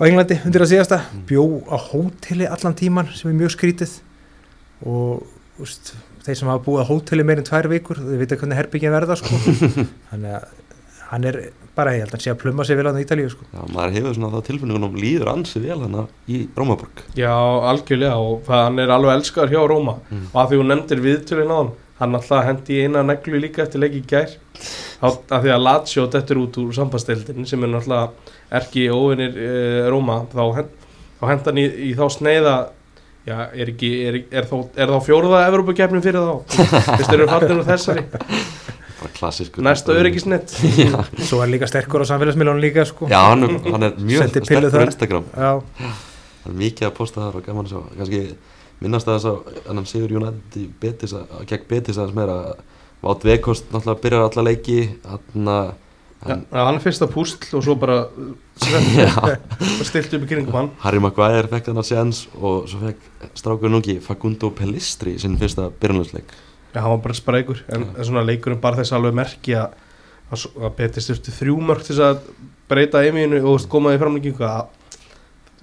[0.06, 1.24] Englandi undir að síðasta, Mm.
[1.28, 3.98] bjó á hóteli allan tíman sem er mjög skrítið
[4.86, 5.26] og
[5.60, 5.92] úst,
[6.24, 9.16] þeir sem hafa búið á hóteli meir en tvær vikur þau vita hvernig herbyggin verða
[9.20, 9.34] sko.
[10.10, 10.46] þannig að
[11.10, 11.36] hann er
[11.74, 13.44] bara, ég held að hann sé að pluma sig vel á Ítalíu sko.
[13.50, 17.32] Já, maður hefur svona þá tilfinningunum líður ansi vel hana í Rómaborg Já,
[17.72, 20.26] algjörlega og það, hann er alveg elskar hjá Róma Mm.
[20.32, 23.62] og að því hún nefndir viðtölin á hann hann alltaf hendi í eina neglu líka
[23.66, 24.34] eftir leiki í gær.
[25.04, 28.10] Að því að Lazio dettur út úr sambandsteildin sem er náttúrulega
[28.60, 29.50] erki óvinnir e,
[29.92, 30.68] Róma þá, hen,
[31.20, 32.54] þá henda hann í, í þá sneiða
[33.28, 36.58] já, er, ekki, er, er, þá, er þá fjóruða Evrópukefnin fyrir þá?
[36.96, 38.04] Fyrst eru fallinu þessari.
[39.00, 40.52] Bara klassiskur næsta öryggisnett
[41.24, 43.08] svo er líka sterkur á samfélagsmiðlunum líka sko.
[43.08, 44.84] Já hann, er- hann er mjög sterkur á.
[44.84, 45.28] Instagram.
[45.36, 45.52] Já,
[46.40, 47.80] Það er mikið að posta þar og gaman að sjá.
[48.00, 48.20] Kannski
[48.80, 50.14] minnast að þess að hann Sigur
[50.80, 52.38] Betis að, að gegn Betis aðeins meira.
[53.00, 55.70] Vát Vekost náttúrulega byrjar alla leiki hann að
[56.20, 58.02] Já, hann er fyrsta púsl og svo bara
[59.88, 60.68] stilt upp í kringum hann.
[60.82, 66.34] Harry Maguire fekk þennan séns og svo fekk strákur núngi Facundo Pellistri sinn fyrsta byrjunlegsleik
[66.74, 69.72] Já, hann var bara sprækur en, en svona leikurinn bara þess alveg merki að,
[70.28, 72.20] að, svo- að betið styrtu þrjú mörg til þess að
[72.70, 74.44] breyta einvíðinu og veist, koma í framlengingu.
[74.44, 74.68] að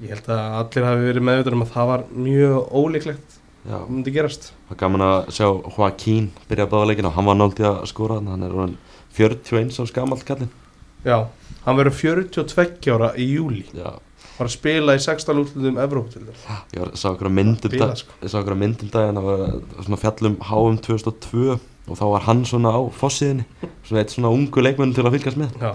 [0.03, 3.35] ég held að allir hafi verið meðvitað um að það var mjög ólíklegt
[3.67, 4.51] Já, að myndi gerast.
[4.67, 7.81] Það var gaman að sjá Joaquín byrja að báða leikina og hann var í að
[7.91, 8.77] skora hann er orðinn
[9.17, 10.53] 41 á skamall kallinn.
[11.03, 11.27] Já,
[11.65, 13.97] hann verður 42 ára í júli Já,
[14.37, 17.75] var að spila í 16 útlutum Evróp til þess ég var, sá okkur að myndum
[17.75, 18.15] dag, sko.
[18.23, 19.43] ég sá okkur að myndum daginn það var
[19.85, 21.57] svona fjallum HM 2002
[21.87, 23.45] og þá var hann svona á fossiðinni
[23.87, 25.53] svona eitt svona ungu leikmenn til að fylgjast með.
[25.61, 25.71] Já,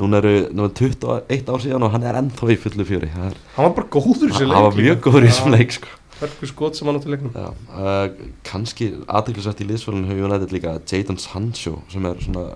[0.00, 3.10] núna eru núna 21 ár síðan og hann er ennþá í fullu fjöri.
[3.14, 5.92] Hann var bara góður í þessu leik hann var mjög góður í þessum leik sko.
[6.16, 7.34] Hörku skot sem hann átti í leiknum.
[7.36, 12.46] Uh, kannski aðeinsvægt í liðsfólun hefur United líka Jadon Sancho sem er svona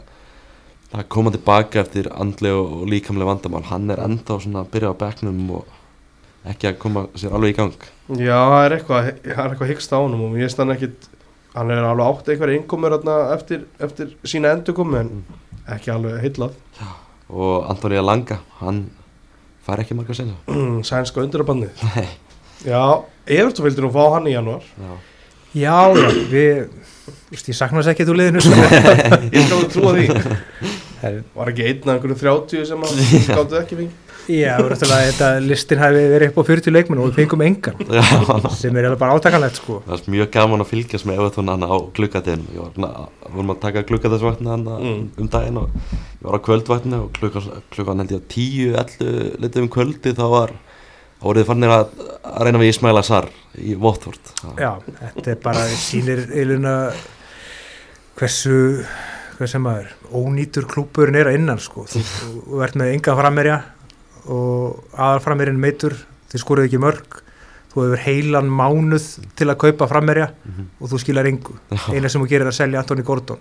[0.90, 3.66] að koma tilbaka eftir andlega og líkamlega vandamál.
[3.68, 5.76] Hann er ennþá svona að byrja á bekknum og
[6.50, 7.88] ekki að koma sér alveg í gang.
[8.16, 11.10] Já, það er eitthvað, eitthvað hyggst á honum og ég veist hann ekkit
[11.54, 12.96] hann er alveg átt eitthvað einkomur
[13.34, 15.14] eftir, eftir sína endurkomu en
[15.70, 16.58] ekki alveg heillað
[17.30, 18.84] og Antonija Langa, hann
[19.66, 20.36] fær ekki marga senja
[20.86, 21.84] sænska undirabandið.
[22.70, 22.82] Já,
[23.24, 24.90] Everton vildi nú fá hann í januar Já,
[25.56, 26.58] já, já við,
[27.30, 28.66] veist, ég sakna þess ekki úr liðinu sko.
[29.32, 30.04] Ég alveg trúa því.
[31.38, 36.02] Var ekki einn af einhverju 30 sem að gáttu ekki fengi Já, þetta listin hafi
[36.12, 37.80] verið upp á 40 leikmenn og við fengum engan.
[38.54, 39.78] Sem er alveg bara átakanlegt sko.
[39.86, 41.74] það er mjög gaman að fylgjast með Evertón hann á
[42.60, 42.90] var svona,
[43.34, 43.82] vorum að taka
[44.52, 45.04] hann Mm.
[45.18, 45.70] um daginn og
[46.20, 50.12] ég var á kvöldvagninu og klukkan, klukkan held ég að 10, 11 litið um kvöldi
[50.18, 50.52] þá var
[51.20, 51.90] þá voruð þið farnir að,
[52.30, 53.26] að reyna við Ismaila Sar
[53.60, 54.30] í Votvort
[54.60, 54.70] Já,
[55.16, 56.74] þetta er bara sýnir eiluna
[58.20, 58.84] hversu
[59.38, 62.02] hvað sem maður, ónýtur klúburinn er að innan sko, þú,
[62.46, 63.58] þú ert með enga frammerja
[64.28, 65.94] og aðal frammerjinn meitur,
[66.32, 67.20] þið skoruðu ekki mörg.
[67.70, 69.04] Þú hefur heilan mánuð
[69.38, 70.64] til að kaupa frammerja Mhm.
[70.80, 71.54] og þú skilar engu.
[71.94, 73.38] Eina sem þú gerir er að selja Antoni Gordon.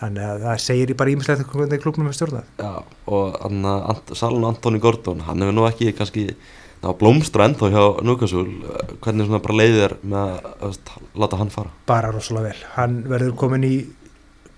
[0.00, 2.44] Þannig að það segir í bara ímislegt hvernig klubnum er stjórnað.
[2.58, 2.70] Já,
[3.12, 6.24] og Anna, Ant, Salun Antoni Gordon hann hefur nú ekki kannski
[6.82, 8.48] ná, blómstra ennþá hjá Núkasúl
[9.04, 11.70] hvernig svona bara leiðir með að veist, láta hann fara?
[11.86, 13.74] Bara rosalega vel, hann verður komin í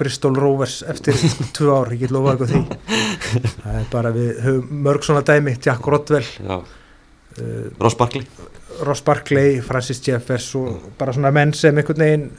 [0.03, 1.17] Bristol Rovers eftir
[1.57, 3.51] tvö ár, ég get lofað eitthvað því.
[3.63, 6.63] Það er bara við höfum mörg svona dæmi Jack Rodwell uh,
[7.81, 8.27] Ross Barkley.
[8.83, 12.31] Ross Barkley, Francis Jeffers og bara svona menn sem einhvern veginn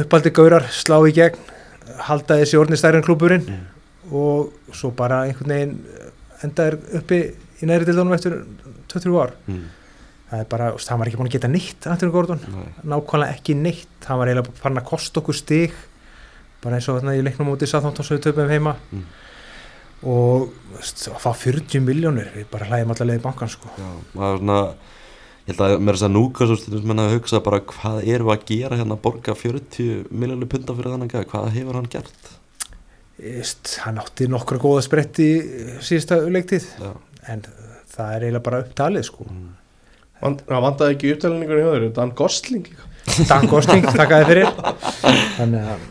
[0.00, 1.38] uppaldi gaurar slá í gegn
[2.08, 3.48] halda þessi orðni stærri en klúburinn
[4.10, 5.74] og svo bara einhvern veginn
[6.44, 7.20] endaður uppi
[7.60, 8.38] í næri dildunum eftir
[8.92, 9.34] 23 ár.
[9.48, 9.64] Mm.
[10.30, 12.68] Það er bara, hann var ekki búin að geta neitt Anthony Gordon, Nei.
[12.94, 15.74] nákvæmlega ekki neitt hann var eiginlega farin að kosta okkur stig
[16.64, 19.04] bara eins og þarna í leiknum út í Southampton sem við töfum heima Mm.
[20.04, 23.68] og þú veist, að fá 40 miljónir við bara hlægjum allar leið í bankan sko.
[23.78, 24.58] Já, maður svona
[25.44, 28.34] ég held að mér þess að Núkasúl stundum menna að hugsa bara hvað erum við
[28.34, 32.30] að gera hérna að borga 40 miljónu punta fyrir þannig að hvað hefur hann gert
[33.24, 35.28] Íst, hann átti nokkra góða spretti
[35.84, 36.90] síðasta leiktið Já,
[37.30, 37.44] en
[37.94, 39.26] það er eiginlega bara upptalið sko.
[39.30, 39.52] mm.
[40.24, 42.90] Það vandaði ekki upptælingur í höður Dan Gosling líka
[43.30, 44.48] Dan Gosling, takkaði fyrir
[45.36, 45.82] þannig að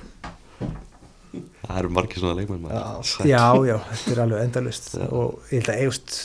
[1.63, 3.11] það eru margir svona leikmenn maður.
[3.29, 3.43] Já.
[3.69, 6.15] já, þetta er alveg endalust og ég held að eigust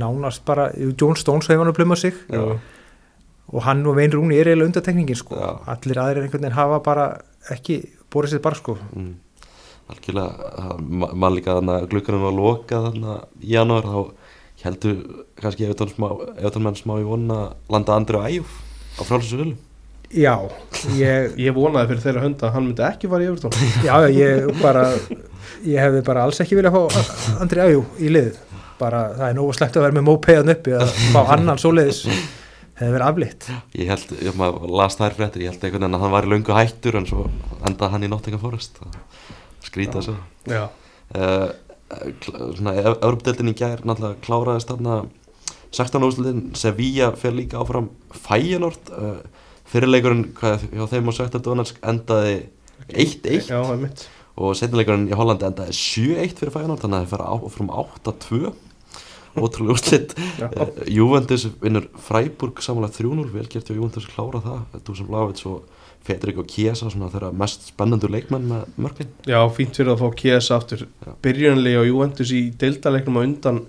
[0.00, 2.40] nánast bara, jú, John Stones hefur hann að pluma sig Já.
[3.52, 5.36] og hann og Vein Rúni er eiginlega undatekningin sko.
[5.36, 5.50] Já.
[5.74, 7.06] allir aðrir einhvern veginn hafa bara
[7.52, 7.78] ekki
[8.12, 8.78] borið sér bara sko.
[8.96, 9.12] mm.
[9.92, 13.98] algjörlega það- ma- mann líka þannig að glukkanum var lokað þannig að í janúar þá
[14.62, 18.58] heldur kannski ef menn smá í vona landa Andri og Æjúf
[18.94, 19.56] á frálsölu
[20.14, 20.34] já,
[20.94, 23.56] ég Ég vonaði fyrir þeirra hunda að hann myndi ekki fara í Evertón
[23.88, 24.84] já, ég bara
[25.64, 28.38] ég hefði bara alls ekki viljað fá Andri Ajú í lið.
[28.78, 32.00] Bara það er nógu sleppt að vera með mópeiðan uppi að fá annan svoleiðis.
[32.74, 36.04] Hefði verið aflitt ég held, ég maður las þær fréttir ég held einhvern veginn að
[36.04, 37.26] hann var í löngu hættur en svo
[37.68, 38.80] endaði hann í Nottingham Forest.
[39.62, 40.16] Skrýta þessu
[40.50, 40.64] Já,
[41.14, 41.46] uh,
[42.24, 45.04] svona Európdeildin í gær náttúrulega kláraðist þarna.
[45.74, 47.88] 16 úrslutin Sevilla fer líka áfram.
[48.14, 49.16] Feyenoord uh,
[49.70, 52.36] fyrirleikurinn hvað, hjá þeim og Söktar Donetsk endaði
[52.90, 54.04] 1-1 já, það er mitt
[54.34, 58.40] og setnileikurinn í Hollandi endaði 7-1 fyrir Feyenoord þannig að það fer áfram 8-2
[59.44, 60.14] ótrúlega úrslit.
[60.38, 60.46] Já.
[60.46, 64.80] uh, Juventus vinnur Freiburg samanlega 3-0 vel gert hjá Juventus klára það.
[64.86, 65.64] Dusan Blavits og
[66.04, 70.18] Fedrik og Kiesa svona þeirra mest spennandur leikmenn með mörgvin Já, fínt fyrir að fá
[70.20, 70.84] KS aftur.
[71.24, 73.62] Byrjunlega á Juventus í deildaleiknum á undan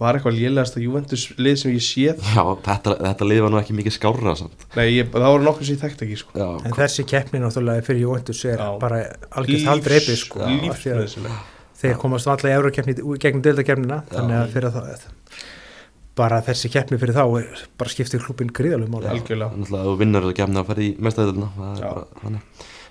[0.00, 2.20] var eitthvað lélegast að Juventus lið sem ég séð.
[2.32, 4.66] Já, þetta, þetta lið var nú ekki mikið skárra samt.
[4.78, 6.36] Nei, ég, það voru nokkur sem ég þekkt ekki sko.
[6.40, 8.68] Já, en þessi keppni náttúrulega fyrir Juventus er Já.
[8.80, 9.02] bara
[9.36, 11.40] algjört haldreipi sko, Lífsnöðsileg
[11.80, 14.90] þeir komast alltaf í eurokeppni gegnum deildakeppnina þannig að fyrir það
[16.18, 19.08] bara þessi keppni fyrir þá er bara skiptið klubin gríðalum máli.
[19.12, 19.64] Algjörlega.
[19.70, 22.40] Þú vinnur að gefna að fara í mestæðilina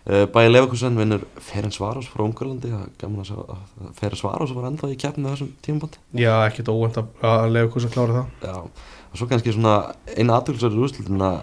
[0.10, 2.72] Bæði Lefakusen vinnur Ferenc Varos frá Ungarlandi.
[2.72, 7.52] Er Ferenc Varos var enda í keppni á þessum tímabandi Já, ekkert óvænt að, að
[7.54, 8.48] lefa hvers að klára það.
[8.48, 9.76] Já, og svo kannski svona
[10.16, 11.38] eina aðtölusverður úrslutin að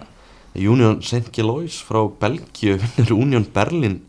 [0.57, 1.29] Union St.
[1.37, 4.01] Gelois frá Belgíu vinnur Union Berlin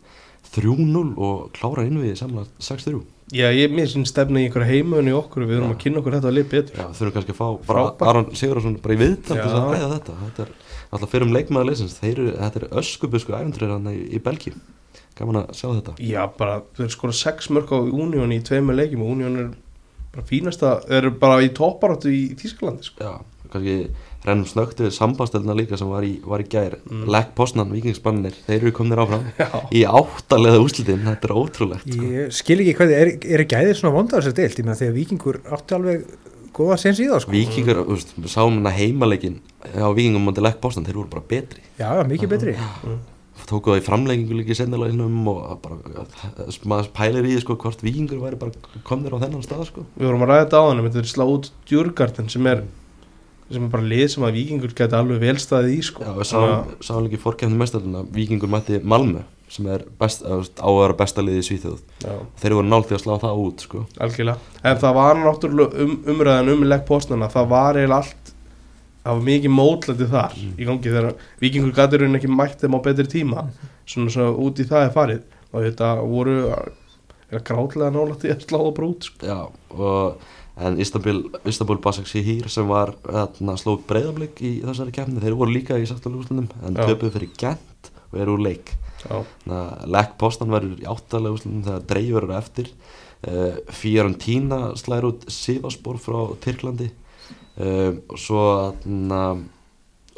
[0.49, 2.97] 3-0 og klárar inn við samlega 6-3
[3.29, 5.75] Já, ég sem stefna í einhverja heimaðun í okkur við erum Já.
[5.75, 8.03] að kynna okkur þetta að lið betur Já, þurfum kannski að fá Frábært.
[8.09, 10.51] Aron Sigurðarsson bara í viðtal til þess að ræða þetta Þetta er
[10.89, 14.55] alltaf fyrir um leikmaður leysins Þeir eru, þetta er öskubusku æventrið hann í, í Belgíu
[15.19, 18.79] Gaman að sjá þetta Já, bara, þau eru skora sex mörg á Union í tveimur
[18.79, 19.49] leikjum og Union er
[20.13, 23.05] bara fínasta, þeir eru bara í topparáttu í Þýskalandi sko.
[23.05, 23.75] Já, kannski
[24.25, 26.75] rennum snögt við sambastelna líka sem var í, var í gær.
[26.89, 27.05] Mm.
[27.13, 32.07] Lech Poznan, vikingspannir, þeir eru komnir áfram Já, í áttalega úrslitin, þetta er ótrúlegt sko.
[32.15, 34.97] ég skil ekki hvað er, er gæðið svona vondar þess að deilt, ég meina þegar
[34.97, 35.99] vikingur átti alveg
[36.59, 37.35] góða sens í það sko.
[37.37, 41.23] Víkingur, þú veist, við sáum hérna heimaleikin á vikingum mútið Lech Poznan, þeir voru bara
[41.29, 41.61] betri.
[41.79, 42.53] Já, já, mikið betri.
[43.49, 45.75] Tóku það í framlengingu líka í sennileginum og bara,
[46.69, 48.51] maður pælir í því, sko, hvort vikingur væri bara
[48.85, 49.81] komnir á þennan stað sko.
[49.95, 50.81] við vorum að ræða þetta á hann
[53.49, 56.05] sem er bara lið sem að vikingur geti alveg velstaðið í sko.
[56.05, 60.37] Já, sáum, líka í fórkefni mestarina Víkingur mætti Malmö sem er best, á
[60.69, 61.79] að vera besta liði í Svíþjóð
[62.37, 63.79] þeir voru nált því að slá það út sko.
[63.97, 68.33] algjörlega en það var náttúrulega um, umræðan um legg postnana það var eiginlega allt
[68.99, 70.53] það var mikið mótlæti þar Mm.
[70.59, 73.47] í gangi þegar vikingur gæti raunin ekki mætt þeim á betri tíma
[73.89, 76.35] svona, svona út í það er farið og þetta voru
[77.33, 79.25] er gráðlega nálætti að slá það bara út sko.
[79.25, 79.39] Já,
[79.73, 85.55] og, en Istanbul, Istanbul Basaksehir sem var þarna, slóð breyðablík í þessari kefni þeir voru
[85.55, 88.73] líka í sáttalegu en töpuð fyrir Gent og eru úr leik.
[88.99, 89.21] Já,
[89.87, 92.73] Lech Postan verður í áttalegu úrslitum þegar dreifur eru eftir.
[93.19, 96.89] Uh, Fiorentina slæður út Sivaspor frá Tyrklandi.
[97.59, 98.43] Uh, og svo
[98.83, 99.21] þarna,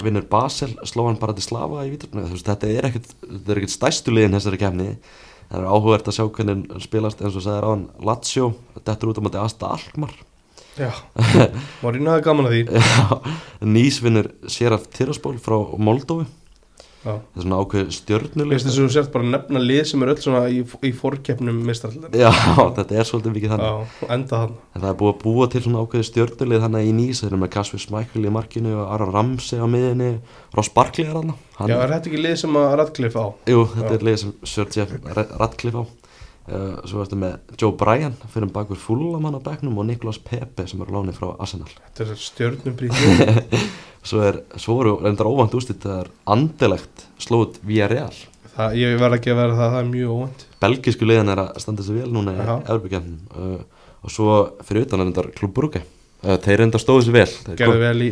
[0.01, 3.75] vinnur Basel sló hann bara til Slava í vítur þetta er ekkert, þetta er ekkert
[3.75, 4.87] stæstu liðin þessari kefni
[5.51, 8.51] það er áhugavert að sjá hvernig hann spilast eins og sagðir á hann Lazio,
[8.81, 10.15] dettur út á móti Asta Alkmaar
[10.79, 10.91] Já,
[11.83, 12.61] Marino hafði gaman að því?
[13.75, 16.29] Nýs vinnur Seraf Tiraspól frá Moldófi
[17.01, 17.15] Já.
[17.17, 20.03] það er svona ákveð stjörnuleg Veist þess að þú sért bara að nefna lið sem
[20.05, 22.29] er öll svona í, í fórkeppnum mistarallir Já,
[22.77, 23.71] þetta er svolítið mikið þannig.
[23.71, 26.93] Já, enda hann En það er búið að búa til svona ákveði stjörnulið þannig í
[26.99, 30.11] nýs, þeir eru með Kasper Smækkel í markinu og Aron Ramsey á miðinni
[30.53, 33.27] Ross Barkley er hann, Já, er þetta ekki lið sem að Radcliffe á?
[33.49, 33.97] Jú, þetta Já.
[33.97, 34.95] er lið sem Jeff
[35.41, 35.85] Radcliffe á
[36.89, 40.91] Svo ertu með Joe Bryan fyrir bakur Fúlamann á bekknum og Niklas Pepe sem er
[40.91, 41.69] á láni frá Arsenal.
[41.95, 43.61] Þetta er stjörnum bríð
[44.01, 48.15] Svo, er, svo voru reyndar óvænt ústitt það er andilegt slóð Villarreal.
[48.55, 50.45] Það, ég verð ekki að vera það, það er mjög óvænt.
[50.63, 52.55] Belgisku liðan er að standa sig vel núna í Jaha.
[52.65, 55.83] Evropakefnum uh, og svo fyrir utan er reyndar Klub Brugge.
[56.21, 57.27] Uh, Þeir reyndar stóðu sig vel.
[57.61, 58.09] Gerðu vel í,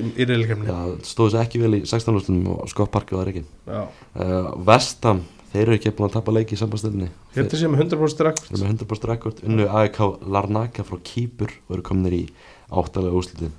[0.69, 0.78] Já,
[1.10, 5.25] stóðu sig ekki vel í 16 lústunum og Scott Parker var ekki Já, uh, Vestam,
[5.54, 8.20] þeir eru ekki búin að tapa leiki í sambastöldinni ég held að sé með 100%
[8.20, 10.00] Þeir rekord eru með 100% rekord unnu AEK
[10.36, 12.24] Larnaka frá Kýpur og eru kominir í
[12.70, 13.56] áttalega úslitin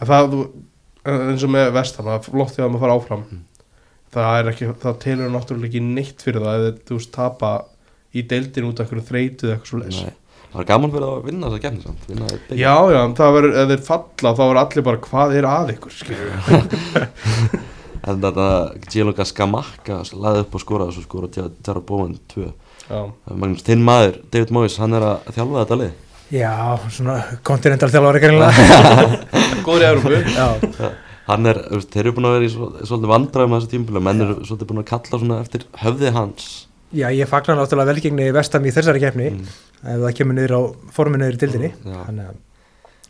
[0.00, 0.36] En það,
[1.04, 3.24] eins og með vestan, það er flott því að maður fara áfram.
[3.28, 3.42] Mm.
[4.10, 7.50] Það er ekki, það telur náttúrulega ekki neitt fyrir það ef þú tapa
[8.10, 10.16] í deildin út af einhverju þreytu eða eitthvað svo leys Nei,
[10.50, 12.56] Það var gaman fyrir að vinna þessa kemni samt vinna einn leik.
[12.58, 16.00] Já, já, það verður, ef þeir falla þá verður allir bara hvað er að ykkur,
[18.08, 18.46] En þetta
[18.90, 22.46] Gianluca Skamaka laði upp og skoraði og svo skoraði Jarro Bóman 2
[22.90, 25.92] Já, Magnús, þinn maður, David Moyes, hann er að þjálfa þetta lið?
[26.30, 26.54] Já,
[26.94, 29.20] svona kontinental þjálfari kannilega
[29.66, 30.90] góður í Európu Já,
[31.30, 34.24] Hann er, þeir eru búin að vera í svol- svolítið vandræðum að þessu tímabili menn
[34.24, 36.46] eru svolítið búin að kalla svona eftir höfði hans.
[36.90, 39.44] Já ég fagnar náttúrulega velgengni vestam í þessari keppni Mm.
[39.84, 40.60] ef það kemur niður á
[40.96, 41.70] forminu niður í dildinni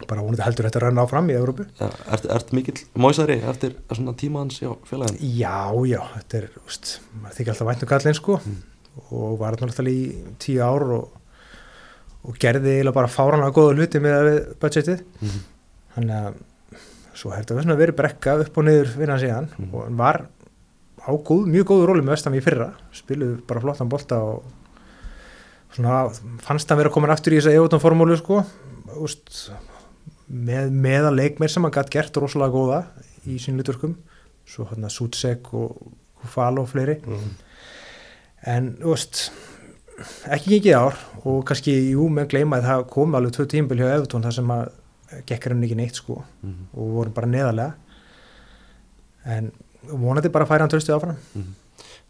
[0.09, 3.75] bara vonandi heldur þetta að renna áfram í Európu ja, Ert, ert mikill Moisari eftir
[3.93, 7.91] svona tíma hans hjá félagin Já, já, þetta er, úst, maður þykir alltaf vænt um
[7.91, 8.39] kallinn sko.
[9.11, 11.17] Og var náttúrulega í tíu ár og,
[12.27, 14.31] og gerði eiginlega bara fáranlega góða hluti með
[14.63, 15.05] budgetið.
[15.21, 15.43] Mhm.
[15.95, 16.41] þannig að
[17.21, 19.51] svo hefði þetta verið brekka upp og niður vinnan síðan.
[19.57, 19.75] Mhm.
[19.75, 20.21] og hann var
[21.01, 22.73] á góð, mjög góðu róli með vestam í fyrra.
[22.93, 24.43] Spiluðu bara flottan bolta og
[25.75, 26.11] svona
[26.45, 28.45] fannst hann vera komin aftur í þessa evotum formúlu sko.
[29.01, 29.51] Úst,
[30.31, 32.81] með, meða leikmeir sem hann gætt gert rosalega góða
[33.27, 33.97] í sín liturkum
[34.47, 37.31] svo hann að Sutsek og Kufalo og fleiri Mm.
[38.47, 39.31] en þú veist
[40.33, 43.91] ekki gengið ár og kannski jú menn gleyma að það kom alveg tvö tímbil hjá
[43.99, 44.71] Evertón þar sem að
[45.27, 46.67] gekkar hann ekki neitt sko Mhm.
[46.75, 47.75] og voru bara neðarlega
[49.27, 49.51] en
[49.91, 51.17] vonandi bara færa hann tröstið áfram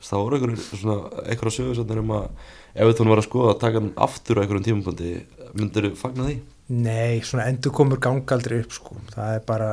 [0.00, 0.94] Það voru einhverjum svona
[1.28, 2.28] einhverja sögursöndar um að
[2.74, 5.10] ef þú var að skoða að taka hann aftur á einhverjum tímapunkti
[5.54, 6.36] myndir þú fagna því?
[6.70, 9.70] Nei, svona endur komur gangaldri upp sko, það er bara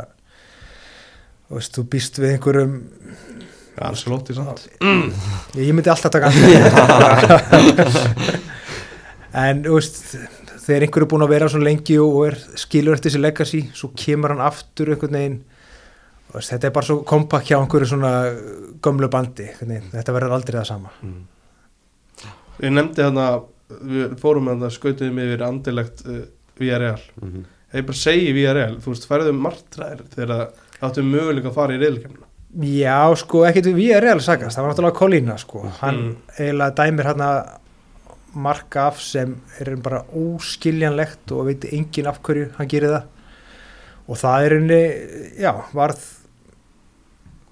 [1.47, 2.77] þú veist, þú býst við einhverjum
[3.77, 4.63] Ancelotti samt.
[4.81, 6.41] Ég, ég myndi alltaf taka hann
[9.45, 9.99] en þú veist
[10.63, 13.91] þegar einhver er búin að vera svona lengi og er skilur eftir þessi legacy svo
[13.93, 15.37] kemur hann aftur einhvern veginn.
[16.33, 18.13] Veist, þetta er bara svo kompakt hjá einhverju svona
[18.83, 20.95] gömlu bandi þetta verður aldrei það sama.
[22.57, 23.27] Ég nefndi þarna,
[23.85, 26.23] við fórum þarna skautuðum yfir andilegt uh,
[26.59, 27.43] VRL Mm -hmm.
[27.73, 30.49] Ég bara segi VRL, þú veist, færðu martræðir þegar
[30.81, 35.37] áttu möguleika að fara í reylkefnina já sko ekkert erum sagast það var náttúrulega Kolína
[35.37, 35.61] sko.
[35.81, 36.15] Hann Mm.
[36.39, 37.49] eiginlega dæmir hann að
[38.35, 43.03] marka af sem er bara óskiljanlegt og veit engin af hverju hann gerir það.
[44.07, 45.99] Og það er henni já, varð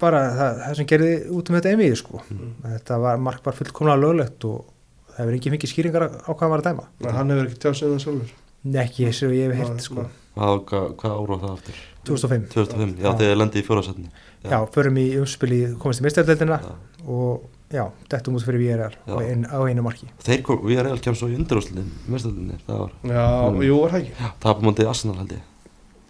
[0.00, 2.22] bara það, það sem gerði út um þetta einvið sko.
[2.64, 4.64] Þetta var mark var fullkomlega löglegt og
[5.10, 6.84] það hefur engin mikið skýringar á hvað hann var að dæma.
[7.00, 7.12] Mm.
[7.12, 10.06] Hann hefur ekki tjáð sig um það sjálfur ekki eins og ég hef hirt sko.
[10.36, 11.76] Hvað, hvað, ára var það aftur?
[12.06, 13.12] 2005 2005, já, Já.
[13.16, 14.08] þegar þið lendið í fjórasetni
[14.46, 16.74] já, förum í umspili komist í mistæðdeldina Já.
[17.08, 18.60] og já, dettum út fyrir
[19.08, 19.10] Já.
[19.10, 22.92] á, ein, á einu marki Þeir kom, erum kemst svo í undirúslinni mestöldinni, það var
[23.02, 23.62] Já, Mm.
[23.66, 25.42] jú, var það ekki tapumóndið Arsenal held ég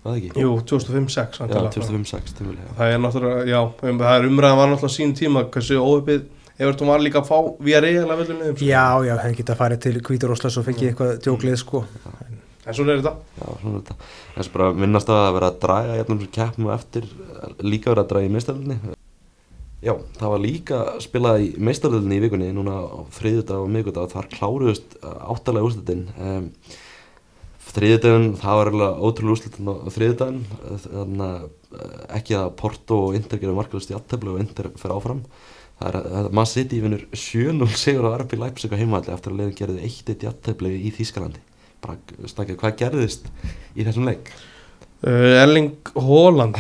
[0.05, 0.43] Var það ekki?
[0.43, 4.97] Jú, 2005-06 Já, 2005-6 tímulega Það er náttúrulega, já, um, það er umræðan var náttúrulega
[4.99, 6.27] sín tíma hversu óöpið
[6.59, 10.01] Evertón var líka að fá VRL að völdum niður já, já, hefði getað farið til
[10.01, 12.36] Kvíturoslas og fengið eitthvað djóklið sko En
[12.75, 13.15] svona er þetta.
[13.39, 14.13] Já, svona er þetta.
[14.35, 17.09] Þess bara minnast að vera að draga jafnum sem keppnum og eftir
[17.63, 18.97] líka vera að draga í meistaröldinni
[19.85, 24.29] Já, það var líka spilað í meistaröldinni í vikunni núna á þriðjudag og miðgudag þar
[24.33, 26.07] kláruðust áttalega úrslitin.
[26.17, 26.47] Um,
[27.67, 30.41] þriðjudaginn, það var eiginlega ótrúlega úrslitin á þriðjudaginn.
[30.87, 31.45] Þannig að
[31.77, 35.21] eh, ekki að Porto og Inter gerir markalust í aðteflu og Inter fer áfram.
[35.77, 39.43] Það er að Man City vinnur 7-0 sigur á RB Leipzig á heimaðalli eftir að
[39.43, 41.45] leiðin gerði 1-1 í aðteflu í Þýskalandi
[41.87, 43.31] bara snakkið hvað gerðist
[43.77, 44.31] í þessum leik?
[45.07, 46.57] Uh, Erling Haaland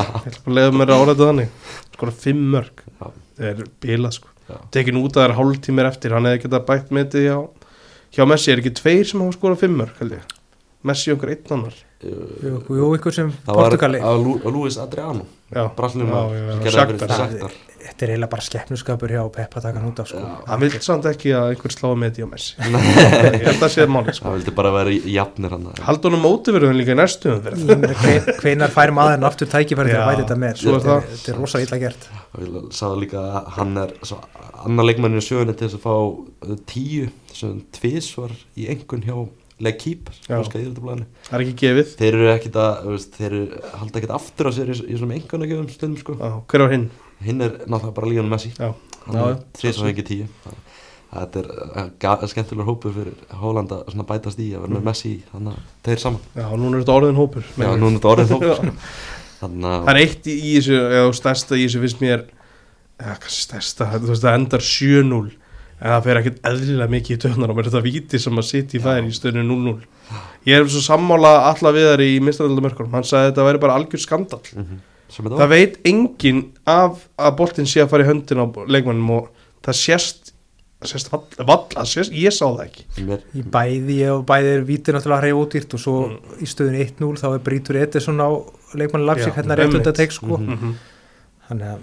[0.54, 1.54] leiða mér að þetta þannig.
[1.96, 3.08] Skora fimm mörg Já.
[3.40, 4.28] Það er bilað sko.
[4.74, 7.36] Tekin út að það er hálftímir eftir hann hefði getað bætt metið hjá,
[8.16, 8.50] hjá Messi.
[8.52, 10.34] Er ekki tveir sem hafa skorað fimmur held ég?
[10.90, 11.78] Messi og einhver einn annar.
[12.00, 13.98] Jú, jú, ykkur sem það var Portugali.
[14.00, 15.66] að Lu- að Luis Adriano Já.
[15.76, 16.12] Brasilíum
[18.00, 20.20] Það Þetta er eiginlega bara skeppnuskapur hjá Pep að taka hann út af sko.
[20.48, 22.54] Hann vil samt ekki að einhver slá að metið hjá Messi.
[22.64, 24.24] Ég held að sé máli sko.
[24.24, 27.66] það vildi bara vera jafnir hann Haldunum mótiverðun líka í næstu umferð.
[28.00, 30.54] Hve- Hvenær fær maðurinn aftur tækifæri að bæta þetta með?
[30.62, 31.10] svo er Þetta það.
[31.12, 32.08] þetta er rosa illa gert.
[32.40, 34.18] Ég sagði líka að hann er svo,
[34.64, 39.18] annar leikmanninu sjöunni til þess að fá uh, tíu þessum tvís var í engun hjá
[39.60, 41.90] Lekíp það það er ekki gefið.
[42.00, 44.96] Þeir eru ekkit að þú veist, þeir eru, halda ekkit aftur á sér í, í
[44.96, 46.14] svona engun að gefum stundum sko.
[46.16, 46.86] Já, hver var hinn?
[47.24, 48.52] Hinn er náttúrulega bara Líón Messi.
[48.60, 50.26] Er tvís og hengi tíu.
[51.10, 55.56] Þetta er skemmtilegur hópu fyrir Hóland að svona bætast í að vera með Messi þannig
[55.56, 56.20] að þeir saman.
[56.38, 58.74] Já, núna er þetta orðin hópur já, núna er þetta orðið hópu sko.
[59.40, 62.22] þannig Það er eitt í, þessu, eða stærsta í þessu finnst mér
[63.00, 65.20] eða kannski stærsta, þú veist það endar 7-0
[65.80, 68.46] en það fer ekkert eðlilega mikið í töðnar og mér er þetta víti sem að
[68.52, 69.74] sitt í færi í stöðinu 0-0
[70.46, 74.02] Ég er svo sammála alla viðar í mistralaldamörkunum, hann sagði að þetta væri bara algjör
[74.04, 74.78] skandal Mhm.
[74.78, 75.48] sem Það var.
[75.50, 79.30] veit enginn af að boltinn sé að fara í höndin á leikmannum og
[79.66, 80.32] það sést,
[80.86, 82.84] sést vall, vall að sést, ég sá það ekki.
[83.08, 86.36] Mér, Í bæði og bæði er vítir náttúrulega hreif ódýrt og svo Mm.
[86.40, 88.28] í stöðun 1-0 þá er Brítur Edison á
[88.74, 90.38] leikmann Lapsik Já, hérna rétt undan teik sko.
[90.38, 90.74] Mm
[91.50, 91.80] þannig að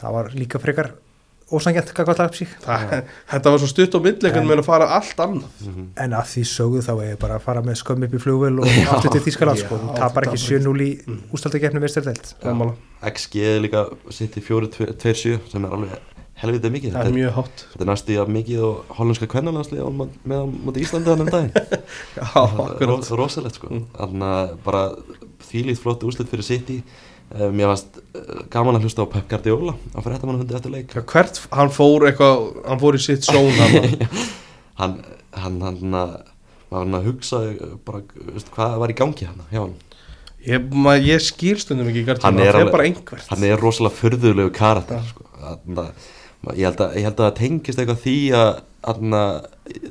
[0.00, 0.88] það var líka frekar
[1.52, 5.48] ósangjant kakvað það, Þetta var svo stutt milleikunum En- með að fara allt annað.
[5.66, 5.86] Mhm.
[5.96, 8.66] en að því sögðu þá er bara að fara með skömm upp í flugvel og
[8.94, 9.78] aftur til Þískaland sko.
[9.80, 10.90] Hún tapar ekki þetta var- 7-0 í
[11.34, 12.74] ústaldagefnum veistardelt Sammála.
[13.02, 15.98] XG er líka sitt í 4-2-7 sem er alveg
[16.40, 16.92] helvitið mikið.
[16.96, 17.64] Það er mjög hátt.
[17.72, 19.78] þetta er næstu í að mikið og hollandska kvennalansli
[20.24, 21.52] með á móti Íslandi þannig um daginn.
[22.16, 23.68] Já, Það er rosalegt sko.
[23.68, 23.84] Mm.
[23.98, 24.82] þannig að bara
[25.50, 26.82] þvílít flott úslit fyrir City
[27.30, 30.94] mér varst uh, gaman að hlusta á Pep Guardiola á fréttamannafundi eftir leik.
[30.96, 33.52] Já, hvert, hann fór eitthvað, hann fór í sitt són
[34.80, 34.96] hann
[35.36, 36.16] hann, hann, að
[36.70, 37.40] maður hann að hugsa
[37.86, 38.00] bara,
[38.32, 39.76] veist, hvað var í gangi hann hjá hann
[40.40, 43.26] Ég, ma, ég skýr stundum ekki gert Hann hann, er bara einhvert.
[43.28, 45.26] hann er rosalega förðulegu karakter sko.
[45.36, 48.62] Þannig að- ég, held að, ég held að það tengist eitthvað því að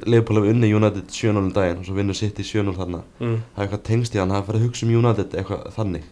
[0.09, 3.03] Leopold hefur unni United 7-0 um daginn og svo vinnur City 7-0 þarna.
[3.21, 3.35] Mm.
[3.53, 6.07] það er eitthvað tengst í hann, það er farið að hugsa um United eitthvað þannig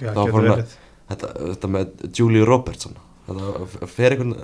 [0.00, 0.74] Já, hann verið.
[1.10, 2.98] Þetta, þetta með Julie Robertson
[3.30, 4.34] þetta fer einhvern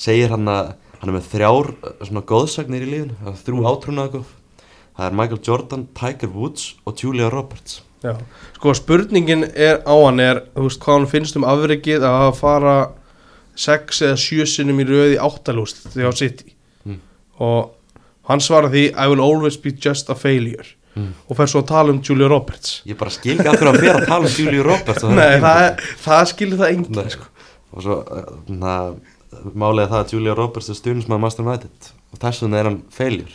[0.00, 3.68] segir hann að hann er með þrjár uh, svona góðsagnir í lífinu það þrjú Mm.
[3.70, 4.20] átrúnaðu
[4.94, 7.80] það er Michael Jordan, Tiger Woods og Julia Roberts.
[8.04, 8.12] Já,
[8.54, 12.74] sko spurningin er á hann er, þú veist, hvað hann finnst um afreikið að fara
[13.56, 16.54] sex eða sjö sinnum í röði áttalúst þegar á City.
[16.84, 17.00] Mm.
[17.40, 17.74] og
[18.28, 21.08] hann svarar því I will always be just a failure Mm.
[21.26, 22.76] og fer svo að tala um Julia Roberts.
[22.86, 25.80] Ég bara skil ekki af hverju hann fer að tala um Julia Roberts Nei, það,
[26.04, 27.26] það skilur það enginn Nei, sko.
[27.74, 27.96] og svo
[28.62, 28.74] na,
[29.58, 31.90] málega það að Julia Roberts er stundismæður Master United.
[32.14, 33.34] Og þess vegna er hann failure.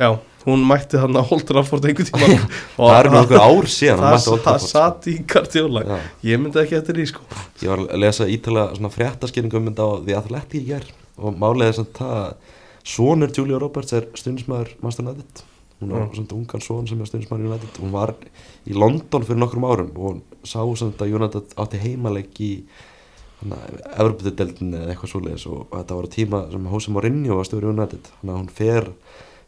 [0.00, 0.10] Já,
[0.44, 2.36] hún mætti þannig að Holt Rafford einhvern tíma.
[2.76, 4.70] Það er nokkur ár síðan hann það, það Trafford, sko.
[4.70, 5.96] satt í kardióla Já.
[6.30, 7.26] Ég myndi ekki eftir því sko.
[7.64, 10.88] Ég var að lesa ítala svona fréttaskýringum um á The Athletic í gær.
[11.20, 12.56] Og málega þess að það
[12.94, 15.44] sonur Julia Roberts er stundismæður Master United
[15.80, 16.14] hún Mm.
[16.14, 18.14] svona ungan son sem er stundismæður United hún var
[18.66, 22.52] í London fyrir nokkrum árum og hún sá sem þetta United átti heimaleik í
[23.96, 28.34] Evropadeldin eða eitthvað svoleiðis og þetta var tíma sem Jose Mourinho var stjóri United að
[28.36, 28.90] hún fer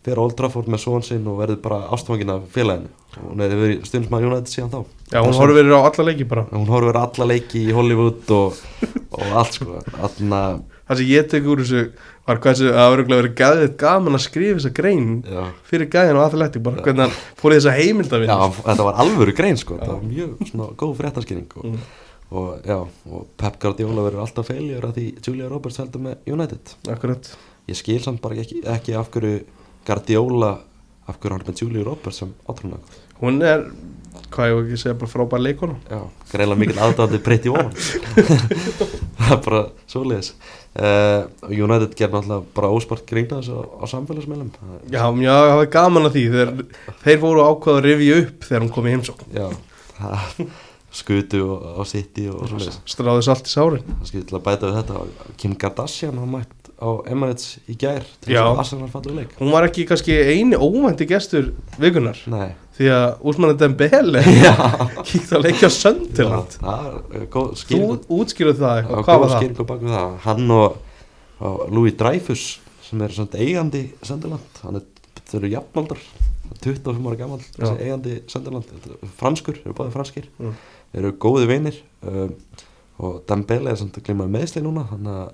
[0.02, 2.90] á Old Trafford með son sinn og verður bara ástfangin af félaginu.
[3.20, 4.80] Og hún hefur verið stundismæður United síðan þá.
[5.12, 6.44] Já, hún horfir á alla leiki bara.
[6.50, 8.56] Hún horfir alla leiki í Hollywood og,
[9.12, 9.78] og allt sko.
[9.94, 10.42] Þarna,
[10.82, 11.82] Það sem ég tek úr þessu
[12.26, 16.18] var hvað þessu að öruglega verið gæðið gaman að skrifa þessa grein já, fyrir gæðin
[16.18, 18.36] á athletic bara hvernig hann fór þessa heimildavinn já,
[18.66, 19.78] þetta var alvöru grein sko.
[19.78, 21.78] Þetta var mjög svona góð fréttaskýring og, Mm.
[22.42, 22.76] og já,
[23.14, 26.74] og Pep Guardiola verður alltaf feiljur að því Julia Roberts heldur með United.
[26.92, 27.30] Akkurat.
[27.70, 29.44] Ég skil samt bara ekki, ekki af hverju
[29.86, 30.52] Guardiola
[31.08, 33.68] af hverju hann er með Julia Roberts sem átrúnag Hún er,
[34.34, 36.00] hvað ég ekki segja, bara frábær leikona já,
[36.32, 37.70] greiðlega mikil aðdáðandi breytti ofan
[39.22, 39.60] það er bara
[39.90, 40.32] svoleiðis.
[40.72, 44.50] Uh, United ger náttúrulega bara óspart grína þessu á, á samfélagsmeilum
[44.88, 46.52] Já, já, það var gaman að því þeir,
[47.04, 49.34] þeir fóru ákvað að rifja upp þegar hún kom í heimsókn.
[49.36, 49.46] Já,
[49.98, 50.42] það
[51.02, 52.80] skutu og, á City og svoleiðis.
[52.94, 53.86] Stráðis allt í sárin.
[54.00, 58.02] Það skil til að bæta við þetta Kim Kardashian hann mætt á Emirates í gær
[58.20, 59.36] til þess að Arsenal fallu leik.
[59.38, 64.22] Hún var ekki kannski eini óvænti gestur vikunar nei, því að Úsmann Dembele
[65.08, 69.38] kíkt að leikja er uh, góð Þú útskýrðu það eitthvað, hvað var það?
[69.94, 70.16] það.
[70.26, 70.76] Hann og,
[71.42, 72.44] og Louis Dreyfus
[72.88, 74.88] sem er eigandi Sönderland hann er,
[75.30, 76.02] þau eru jafnaldar
[76.62, 77.40] 25 ára gammal
[77.80, 78.74] eigandi Sönderland
[79.22, 80.56] franskur, eru báðið franskir Mm.
[80.98, 82.34] eru góði vinir um,
[83.02, 85.30] og Dembele er samt að glima meðsli núna hann að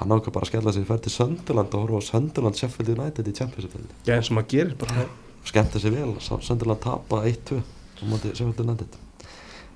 [0.00, 3.30] hann ákvað bara að skella sig fær til Sönderland og horfa á Sönderland Sheffield United
[3.30, 3.74] í Championship
[4.06, 5.06] Já, eins og maður gerir bara.
[5.46, 9.00] Skemmta sig vel, Sönderland tapa 1-2 á móti Sheffield United.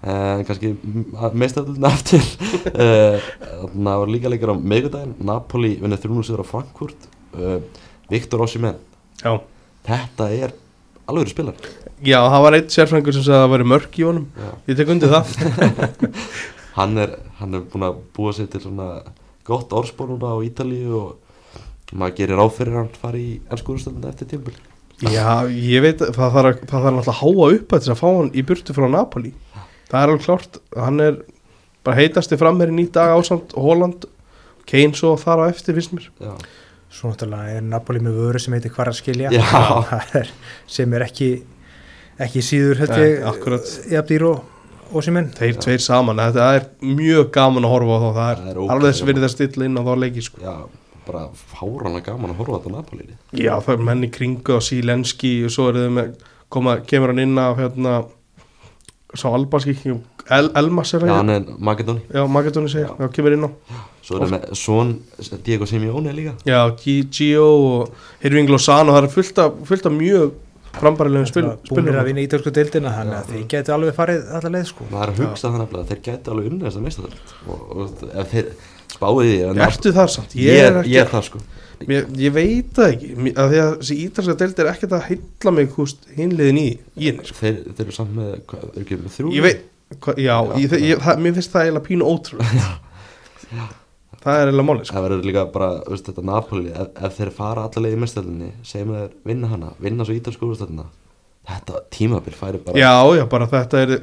[0.02, 0.74] En kannski
[2.68, 7.06] Eh, þannig að það var líka leikar á meðgudaginn Napoli vinnur 3-0 sigur á Frankfurt.
[7.34, 7.58] Uh,
[8.10, 8.78] Viktor Osimhen.
[9.88, 10.52] Þetta er
[11.08, 11.56] alveg spilar
[12.04, 14.26] já það var einn sérfrængur sem sagði að það væri mörk í honum.
[14.38, 14.50] Já.
[14.68, 15.32] Ég tek undir það.
[16.78, 19.00] Hann er, hann er búin að búa sér til svona
[19.48, 24.56] gott orðspor núna á Ítalíu og maður gerir áfyrir hann fari í ennskúrustöldina eftir tímpil
[24.98, 28.30] Já, ég veit að það þarf, náttúrulega að háa upp að þess að fá hann
[28.34, 29.30] í burtu frá Napoli.
[29.88, 31.20] Það er alveg klárt, hann er
[31.86, 34.08] bara heitasti frammeirinn í dag ásamt Holland,
[34.68, 36.08] Kane svo þar á eftir finnst mér.
[36.18, 36.32] Já,
[36.90, 39.44] Svo náttúrulega er Napoli með vöru sem heitir hvar að skilja Já.
[39.92, 40.34] Það er,
[40.66, 41.30] sem er ekki
[42.18, 43.72] ekki síður held ég akkurat.
[43.92, 44.38] Jafndýr og,
[45.14, 48.50] minn Þeir tveir saman, þetta er mjög gaman að horfa á þá Það er, Það
[48.50, 50.42] er alveg þess að stilla inn á þá leiki sko.
[50.42, 50.54] já,
[51.08, 53.08] bara fárana gaman að horfa á þetta Napoli.
[53.32, 56.14] Já, það er menn í kringu og Sílenski og svo er þau með,
[56.48, 57.98] koma, kemur hann inn af hérna
[59.16, 59.72] Sá albanski,
[60.28, 63.50] El, Elmas er já, það hann er Makedoni Já, Magadóni segja, já, kemur inn á.
[64.04, 64.90] Svo er það með Son
[65.44, 66.34] Diego Simeone líka.
[66.48, 70.36] Já, Gio og Hirving Lozano, það er fullt af, fullt af mjög
[70.78, 74.66] frambærilegum spil, búinir að vinna ítalsku deildina þannig að þeir geti alveg farið allar leið
[74.68, 74.88] sko.
[74.92, 77.62] Maður er að hugsa þannig að þeir gæti alveg unnið þess að meista þetta og,
[77.78, 78.50] og ef þeir
[78.92, 80.36] spáði því en Ertu það samt?
[80.38, 81.40] ég, Ég er, ekki ég er það sko.
[81.88, 85.04] Ég, ég veit það ekki, Mér- af því að þessi ítalska deild er ekkert að
[85.08, 87.36] heilla mig húst hinliðin í, í henni sko.
[87.42, 89.60] þeir, þeir eru samt með, hvað, er ekki með þrjú Ég veit,
[90.02, 92.72] hva, já, ég, ég, það, mér finnst það eiginlega pínu ótrúlega
[94.22, 94.94] Það er eiginlega máli sko.
[94.96, 98.96] það verður líka bara, veist, þetta Napoli ef, ef þeir fara allavega í mestöldinni segjum
[98.96, 100.88] þeir vinna hana, vinna svo ítalsku úrstöldina
[101.48, 103.94] þetta tímabil færi bara Já, já, bara þetta er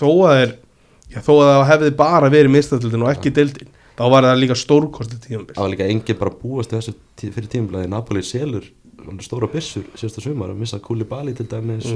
[0.00, 0.56] þó að er
[1.10, 4.56] já, þó að það hefði bara verið mistöldin og ekki deildin þá var það líka
[4.56, 5.54] stórkostið tímabil.
[5.56, 8.64] Það var líka engin bara búast þessu tí, fyrir tímabil Napoli selur
[9.24, 11.86] stóra byssur síðasta sumar að missa Koulibaly til dæmis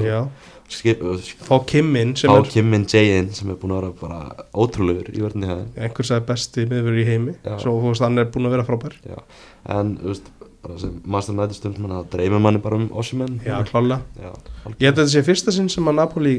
[1.45, 5.11] fá Kimmin sem Pá er Kim Min Jae-in sem er búin að vera bara ótrúlegur
[5.13, 7.57] í verðinni hæðin einhver sagði besti miðurinn í heimi Já.
[7.61, 8.97] svo þú veist hann er búin að vera frábær.
[9.05, 9.19] Já,
[9.77, 10.31] en þú veist,
[10.65, 14.01] bara sem Master United stundum hann að dreymir manni bara um Ossimenn Já, klálega.
[14.17, 14.31] Já,
[14.79, 16.35] Ég held að þetta sé fyrsta sinn sem að Napoli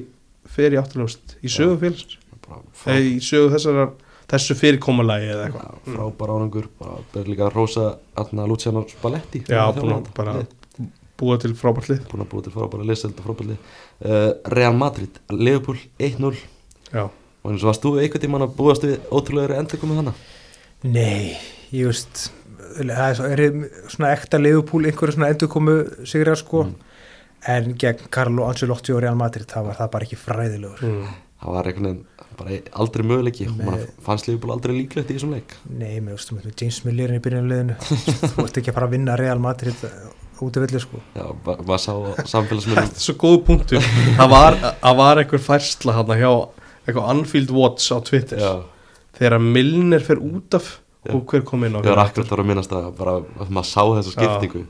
[0.57, 3.95] fer í áttaljóst í sögu eða í sögu þessar
[4.33, 5.81] þessu fyrirkomulagi eða eitthvað.
[5.87, 7.85] Frábær árangur bara líka að rosa
[8.18, 9.45] Anna Luciano Spalletti.
[9.49, 10.89] Já, búin að bara Lið.
[11.16, 12.01] búa til frábært lið.
[12.11, 13.70] Búin að búa til frábæra liðseld og frábæra lið.
[14.05, 16.35] Uh, Real Madrid, Liverpool 1-0
[16.93, 20.24] Já, og eins og varst þú eitthvað tímann að búast við ótrúlega endur komið þannig
[20.93, 21.37] Nei,
[21.72, 22.27] ég veist
[22.77, 23.41] það er, svo- er
[23.89, 26.66] svona ekta leifupúl einhverju svona endur komu sigrar sko.
[26.66, 26.74] Mm.
[27.49, 30.81] en gegn Carlo Ancelotti og Real Madrid það var það bara ekki fræðilegur.
[30.83, 31.09] Mm.
[31.43, 32.05] Það var einhvern veginn
[32.37, 33.47] bara aldrei möguleiki.
[33.49, 35.55] Og mann fannst Liverpool aldrei líklegt í þessum leik.
[35.70, 37.76] Nei, með veistum, James Miller í byrjunarliðinu
[38.37, 39.84] þú ert ekki að fara að vinna Real Madrid
[40.45, 41.01] út af villu sko.
[41.16, 43.87] Já, ma- maður sá á samfélagsmiðlum Þetta er svo góð punktur.
[44.20, 46.30] Það var, það var einhver færsla hann hjá
[46.87, 48.43] eitthvað Anfield Watch á Twitter.
[48.45, 48.53] Já,
[49.16, 50.68] þegar Milner fer út af
[51.07, 51.14] Já.
[51.16, 53.70] og hver kom inn á ég var akkurat ára að minnast að bara að maður
[53.72, 54.66] sá þessa skiptingu.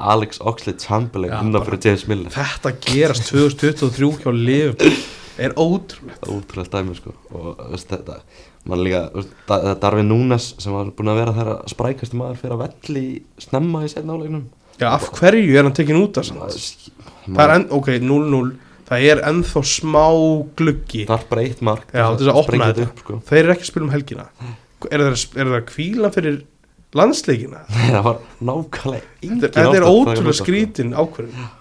[0.00, 4.94] Alex Oxlade Chamberlain Já, innan bara- fyrir James Miller Þetta gerast 2023 hjá Liverpool
[5.46, 8.20] er ótrúlegt ótrúlega dæmi sko og veist, þetta,
[8.68, 12.40] mann líka veist, Da- þetta Darvin Núnes sem var búin að vera þeirra sprækasti maður
[12.42, 13.04] fyrir að velli
[13.40, 14.44] snemma í setna áleiknum
[14.80, 16.90] Já, af hverju er hann tekin út af samt?
[17.26, 18.52] Það er enn, ok, 0-0
[18.90, 20.04] Það er ennþá smá
[20.58, 22.86] gluggi þarf bara eitt mark Já, þess að opna þetta.
[22.88, 23.18] upp, sko.
[23.28, 24.24] Þeir eru ekki að spila um helgina
[24.90, 26.38] Er það, er það kvíla fyrir
[26.98, 27.60] landsleikina?
[27.94, 28.18] það var
[28.50, 30.44] nákvæmlega Þetta, er að ótrúlega sko.
[30.44, 31.59] skrítin ákvörðin og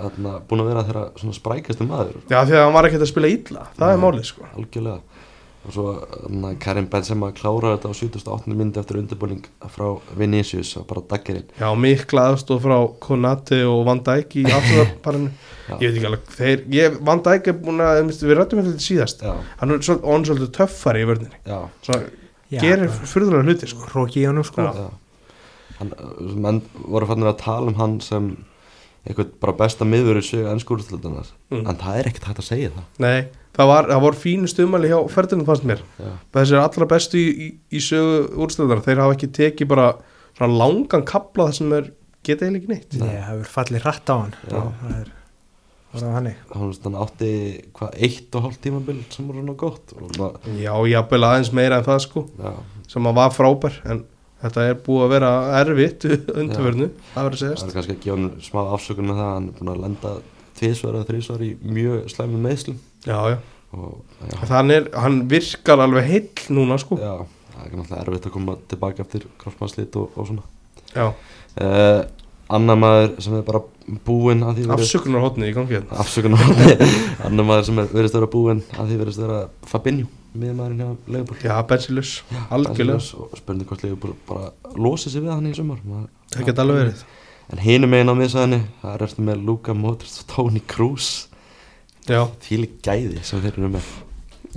[0.00, 3.10] þarna búin að vera þeirra svona sprækasti maður Já, því að hann var ekki að
[3.12, 4.04] spila illa Það er Nei.
[4.06, 5.00] málið, sko algjörlega
[5.60, 8.54] og svo þarna, Karim Benzema kláraði þetta á 78.
[8.56, 14.00] myndi eftir undirbúning frá Vinicius og bara daggerinn Já, mikla aðstóð frá Konate og Van
[14.06, 15.28] Dijk í afturðarparinu
[15.68, 15.74] Já.
[15.74, 19.20] Ég veit ekki alveg, þeir, ég, Van Dijk er búin að, við rættum þetta síðast
[19.26, 22.00] já, Hann er svolítið, hann er svolítið töffari í vörninni já, Svo
[22.64, 24.72] gerir fyrðulega hluti, sko Róki í honum sko Já.
[24.80, 24.88] já.
[25.76, 28.32] Hann, uh, menn voru fannir að tala um hann sem
[29.06, 31.66] eitthvað bara besta miður í sögu ennskúrústlutanar Mm.
[31.66, 32.84] en það er ekkert hægt að segja það.
[33.02, 33.20] Nei,
[33.56, 35.80] það var, það var fínu stumali hjá ferðinu fannst mér.
[35.98, 39.86] Já, Þessi er allra bestu í, í, í sögu úrstöðar Þeir hafa ekki tekið bara
[40.38, 41.88] svona langan kapla það sem er
[42.22, 42.98] geta eiginlega ekki neitt.
[43.00, 44.36] Nei, það hefur fallið hratt á hann.
[44.46, 44.60] Já.
[44.84, 45.10] það er
[46.06, 46.26] er hann,
[47.02, 47.30] átti
[47.74, 49.40] hvað eitt og hálft tímabil sem voru
[49.98, 50.28] og svona,
[50.60, 52.52] Já, jafnvel aðeins meira en það sko já,
[52.92, 54.04] sem að var frábær en
[54.42, 56.06] þetta er búið að vera erfitt
[56.40, 59.48] undirverðinu, það verður að það er kannski að gefa hann smá afsökun með það hann
[59.50, 60.14] er búin að lenda
[60.60, 63.36] tvísvar eða þrísvar í mjög slæmum meðslum Já, já,
[63.72, 66.98] og er, hann virkar alveg heill núna sko.
[67.00, 67.14] Já
[67.60, 71.08] það er náttúrulega erfitt að koma tilbaka eftir kroppmannslit og, og svona.
[71.60, 72.00] Uh,
[72.50, 73.62] annar maður sem er bara
[74.06, 76.00] búinn að því verið- afsökunar hotnið í gangi hérna.
[76.02, 76.44] Afsökunar
[77.28, 81.38] annar maður sem er verið störa búinn að því verið störa Fabinho miðmaðurinn hjá Leifbúl
[81.42, 82.12] Já, Bensilus,
[82.50, 83.00] algjörlega.
[83.18, 85.80] Og spurning hvort Leifbúl bara losi sig við hann í sumar.
[86.30, 87.02] Það geta alveg verið.
[87.50, 91.10] En hinum meginn á miðsæðinni það er eftir með Luka Modric og Toni Kroos.
[92.06, 93.90] Þvíli gæði sem þeir eru með.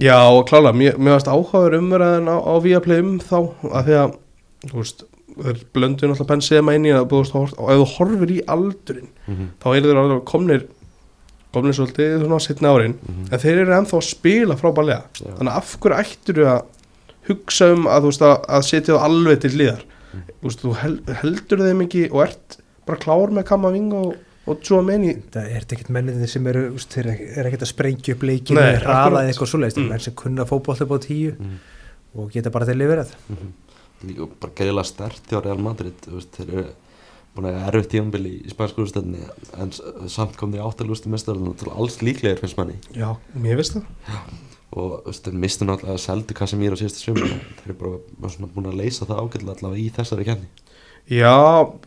[0.02, 0.18] Já
[0.50, 3.38] klála, mér, varst áhugaður umræðin á, á Viaplay um þá
[3.70, 4.16] að því að,
[4.70, 5.04] þú veist,
[5.34, 9.52] þeir blöndu náttúrulega þú veist, og ef þú horfir í aldurinn, mm -hmm.
[9.62, 10.66] þá eru þeir alveg komnir,
[11.54, 12.96] komnir svolítið svona setna árin,
[13.32, 15.32] en þeir eru ennþá að spila frábælega, Já.
[15.38, 16.62] þannig að af hverju ættur þú að
[17.30, 19.84] hugsa um að, þú veist, að, að setja það alveg til liðar,
[20.14, 20.22] Mm.
[20.42, 24.60] þú veist, þú hel, heldur þeim ekki og ert bara klár með Kamavinga og, og
[24.62, 28.60] Tchouameni, það er ekkert menninni sem eru úst, þeir eru ekkert að sprengja upp leikinu
[28.62, 29.30] eða hraða akkurat.
[29.32, 29.88] eitthvað svoleiðist Mm.
[29.90, 31.58] menn sem kunna fótboll upp á tíu Mm.
[32.16, 33.16] og geta bara þeir lifir það
[34.06, 36.66] líka bara greiðlega stert hjá Real Madrid þú veist, þeir eru
[37.34, 39.28] búin að erfitt tíðanbili í spænsku úrstöðinni
[39.62, 39.72] en
[40.12, 42.80] samt kom þeir áttalústi mestarinn til alls líklegir finnst manni.
[42.94, 43.88] Já, mér veist það,
[44.78, 47.34] og mistu náttúrulega að seldu Casemiro á síðustu sumar.
[47.64, 50.52] Þeir eru bara búin að leysa það ágætlega allavega í þessari kenni
[51.12, 51.36] Já,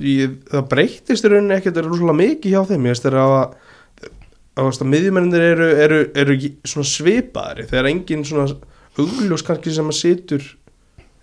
[0.05, 2.85] ég, það breytist í rauninni ekkert er rosalega mikið hjá þeim.
[2.85, 6.37] Ég veist þeir að miðjumennir eru, eru, eru
[6.69, 8.59] svona svipaðari þegar engin svona
[8.97, 10.47] augljós kannski sem að situr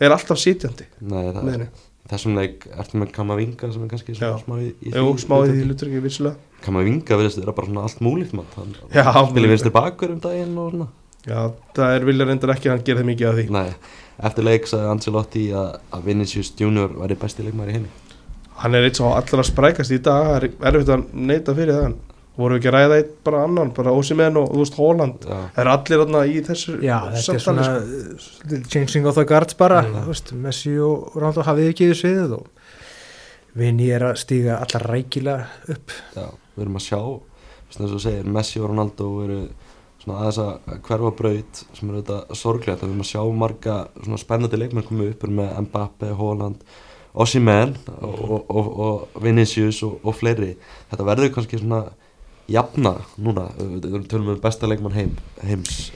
[0.01, 1.67] er alltaf sitjandi Nei, það, Miðjunni.
[2.13, 5.51] Þessum leik ertu með Kamavinga sem er kannski svona smá í, í Jú, smá í
[5.51, 6.51] því hlutur ekki vissulega.
[6.63, 8.35] Kamavinga verðist vera bara svona allt múlíkt
[8.93, 10.89] hann spilir vinstir bakur um daginn og svona.
[11.23, 11.39] Já,
[11.75, 13.45] það er vilja reyndar ekki að hann það mikið af því.
[13.55, 17.91] Nei, eftir leik sagði Ancelotti að, að Vinicius Junior væri besti leikmæri í heimi.
[18.59, 21.95] Hann er eitt svo allra sprækast í dag er erfitt að neita fyrir það
[22.37, 25.25] voru við ekki að ræða eitt bara annan bara Ósimenn og þú veist Holland.
[25.27, 27.65] Það er allir þarna í þessu já, þetta er svona
[28.17, 28.61] sko.
[28.73, 29.99] changing of the guards bara Mm.
[30.03, 32.47] þú veist, Messi og Ronaldo hafið ekki í sviðið og
[33.55, 35.91] Vini er að stíga allar rækilega upp.
[36.15, 36.25] Já,
[36.57, 39.37] við erum að sjá eins og þú segir, Messi og Ronaldo eru
[40.01, 43.75] svona aðeins að hverfa braut sem eru þetta sorglegt að við erum að sjá marga
[44.01, 45.21] svona spennandi leikmenn koma upp.
[45.21, 46.63] Við með Mbappe, Holland
[47.13, 50.55] Osimhen og, og, og, og Vinicius og, og fleiri.
[50.89, 51.83] Þetta verður kannski svona
[52.51, 55.13] jafna núna, við tölum með besta leikmann heim,
[55.43, 55.91] heims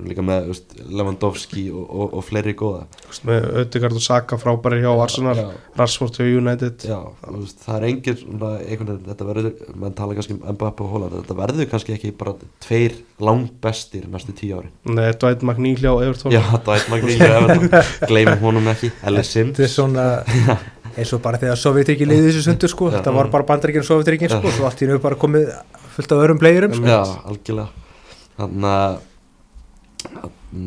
[0.00, 2.84] erum líka með veist, Lewandowski og, og, og fleiri góða.
[3.08, 5.46] Veist, með Ödegard og Saka frábæri hjá Arsenal Já.
[5.78, 6.86] Rashford hjá United.
[6.88, 9.52] Já, veist, það er engin svona, einhvern veginn, þetta verður,
[9.84, 14.08] mann tala kannski um Mbappe og Holland, þetta verður kannski ekki bara tveir langt bestir
[14.10, 16.34] næstu tíu ári Nei, Dwight McNeil hjá Everton.
[16.34, 17.70] Já, Dwight McNeil,
[18.10, 20.06] gleymum honum ekki, Ellis Sims þetta er svona
[20.96, 24.52] eins og bara þegar Sovjetriki liði þessu sundur sko, þetta var bara bandaríkinn Sovjetrikinn sko,
[24.56, 25.52] svo allt í nöfu bara komið
[25.96, 26.88] fullt af öðrum playerum sko.
[26.90, 27.86] Já, algjörlega.
[28.40, 28.98] Þannig að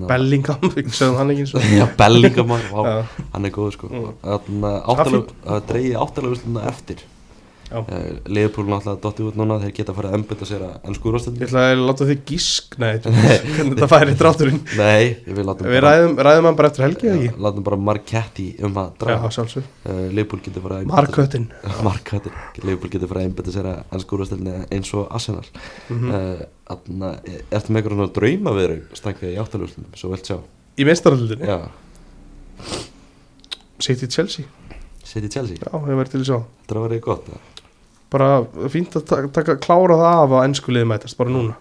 [0.08, 2.54] Bellingham, sögum hann ekki eins og Já, Bellingham,
[3.34, 3.90] hann er góð sko.
[3.92, 4.12] Mm.
[4.24, 7.04] Þannig að áttalega, það dreigði áttalega eftir
[7.74, 7.80] Já.
[7.82, 11.12] uh, Leifupúl náttúrulega dotti út núna þeir geta farið að embita sér að ennsku Ég
[11.12, 14.60] úrvastöndin ætla að láta þig gísk Nei, hvernig þetta færi drátturinn.
[14.78, 17.44] Nei, ég vil láta Við ræðum, ræðum hann bara eftir helgi eða ekki?
[17.48, 21.48] Látum bara Marketti um að uh, Leifupúl getur farið að Marköttin.
[21.90, 25.48] Marketti Leifupúl getur farið að embita sér að ennsku úrvastöndin eins og Arsenal.
[25.90, 26.14] Mhm.
[26.14, 26.44] uh,
[26.74, 27.18] Þannig að
[27.54, 30.38] Ertu með einhverjum drauma við þau stangið í áttalega úrslunum Svo vilt sjá.
[30.80, 30.88] Í
[33.84, 34.46] Sitt í Chelsea
[35.04, 36.38] City Chelsea Já, ég verði til að sjá.
[36.64, 37.53] Þetta er að vera gott eða?
[38.14, 38.30] Bara
[38.72, 41.56] fínt að taka, taka klára það af að ennsku liði mætast Bara núna.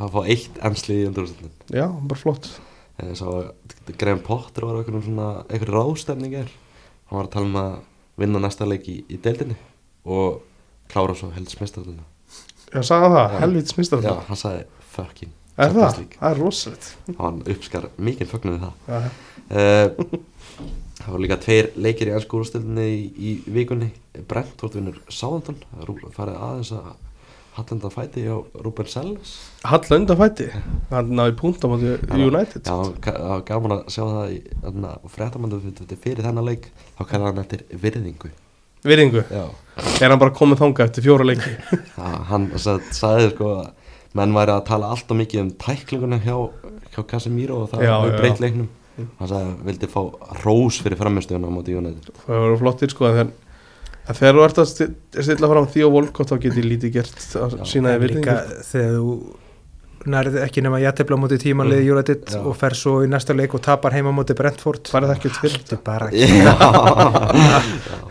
[0.00, 2.48] Að fá eitt ennslið í undarúrstöndin Já, bara flott.
[3.02, 6.50] Ég sá að Graham Potter var einhverjum svona einhverjum ráðstefning er
[7.10, 7.78] hann var að tala um að
[8.22, 9.56] vinna næsta leik í, í deildinni
[10.06, 10.40] og
[10.90, 12.06] klára svo helst mestaröldina
[12.74, 13.40] Já, sagði það, Já.
[13.44, 13.76] helvits
[14.06, 15.98] Já, hann sagði fucking Er það?
[16.18, 16.86] Það er rosalegt.
[17.20, 18.72] Hann uppskar mikið fögnuði það.
[18.90, 18.96] Já,
[19.54, 20.72] uh,
[21.04, 23.90] það var líka tveir leikir í ennsku úrstöldinni í, í vikunni.
[24.30, 25.58] Brentford vinnur Sáðantón
[26.14, 26.92] farið aðeins að
[27.54, 28.34] hallenda fæti á
[28.64, 30.48] Ruben Selles Halla undan fætti
[30.90, 32.64] Hann náði punkt á móti United.
[32.66, 32.74] Já,
[33.04, 34.40] það var gaman að sjá það í
[35.14, 35.60] fréttamandu
[36.02, 36.66] fyrir þennan leik.
[36.98, 38.32] Þá kallar hann eftir virðingu.
[38.84, 39.22] Virðingu?
[39.30, 39.44] Já,
[40.02, 41.52] Er hann bara komið þanga eftir fjóra leiki?
[41.98, 43.70] Já, hann sag- sagði sko að
[44.18, 46.36] menn væri að tala alltaf mikið um tæklinguna hjá,
[46.94, 48.68] hjá Casemiro og það já, breytt leiknum
[48.98, 50.00] hann sagði að vildi fá
[50.44, 53.32] rós fyrir framistöðuna á móti United Það voru flottir sko en þegar,
[54.08, 54.90] en þegar þú ert að sti-
[55.28, 58.36] stilla fram því og volkott þá getur lítið gert að sína líka virðingu
[58.70, 59.16] þegar þú
[60.04, 61.92] nærið ekki nema jættefla á móti tímanliði Mm.
[61.96, 62.40] United Já.
[62.44, 65.78] og fer svo í næsta leik og tapar heima á móti Brentford Færði það Þetta
[65.78, 66.52] er bara Já,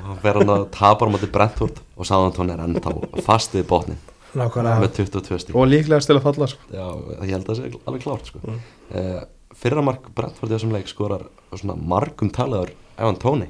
[0.02, 2.96] hann fer hann að tapar á móti Brentford og Sáðantón er ennþá
[3.28, 4.00] fast við botnin
[4.34, 6.66] nákvæmlega með 22 stík og líklega til að falla sko.
[6.74, 6.86] Já,
[7.22, 8.40] ég held að það sé alveg klárt sko.
[8.50, 8.56] Mm.
[8.98, 9.20] uh,
[9.64, 13.50] fyrramark Brentford í þessum leik skorar svona margum talaður Evan Tóni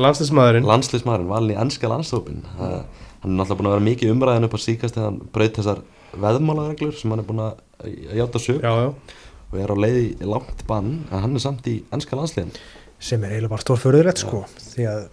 [0.00, 2.80] landslismæðurinn landsliðsmaðurinn valin í ennska landstópin hann
[3.24, 5.82] er náttúrulega búin að vera mikið umræðin upp á síkast þegar hann braut þessar
[6.24, 8.88] veðmálareglur sem hann er búin að að játa sög já, já,
[9.52, 12.52] og er á leiði í langt bann en hann er samt í ennska landsliðin
[13.04, 14.42] sem er eiginlega bara stór förðurrætt sko
[14.74, 15.04] því að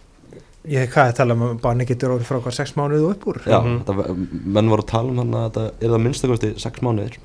[0.71, 3.13] ég hef hvað að tala um að banni getur orðið frá hvað sex mánuðu og
[3.15, 3.39] upp úr.
[3.49, 3.79] Já, Mhm.
[3.87, 4.15] þetta,
[4.57, 7.15] menn voru að tala um þannig að þetta er það minnstakosti sex mánuðir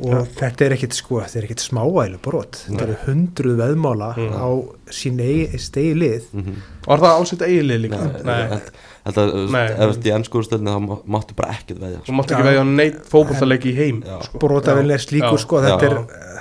[0.00, 2.62] og þetta er ekkit sko, þetta er ekkit smávælu brot.
[2.68, 4.32] Þetta eru hundruð veðmála Mm.
[4.36, 4.48] á
[4.90, 6.22] sín eigi stegi lið.
[6.32, 6.62] Mm -hmm.
[6.86, 8.24] var það ásett eigilið líka?
[8.24, 8.60] Nei,
[9.00, 9.62] Þetta, Nei.
[9.64, 12.64] ef þetta í ennsku úrstöldinu þá má- máttu bara ekkert veðja þú mátt ekki veðja
[12.68, 14.38] neitt fótballtaleiki í heim sko.
[14.42, 15.94] brotavilin er slíkur sko þetta er,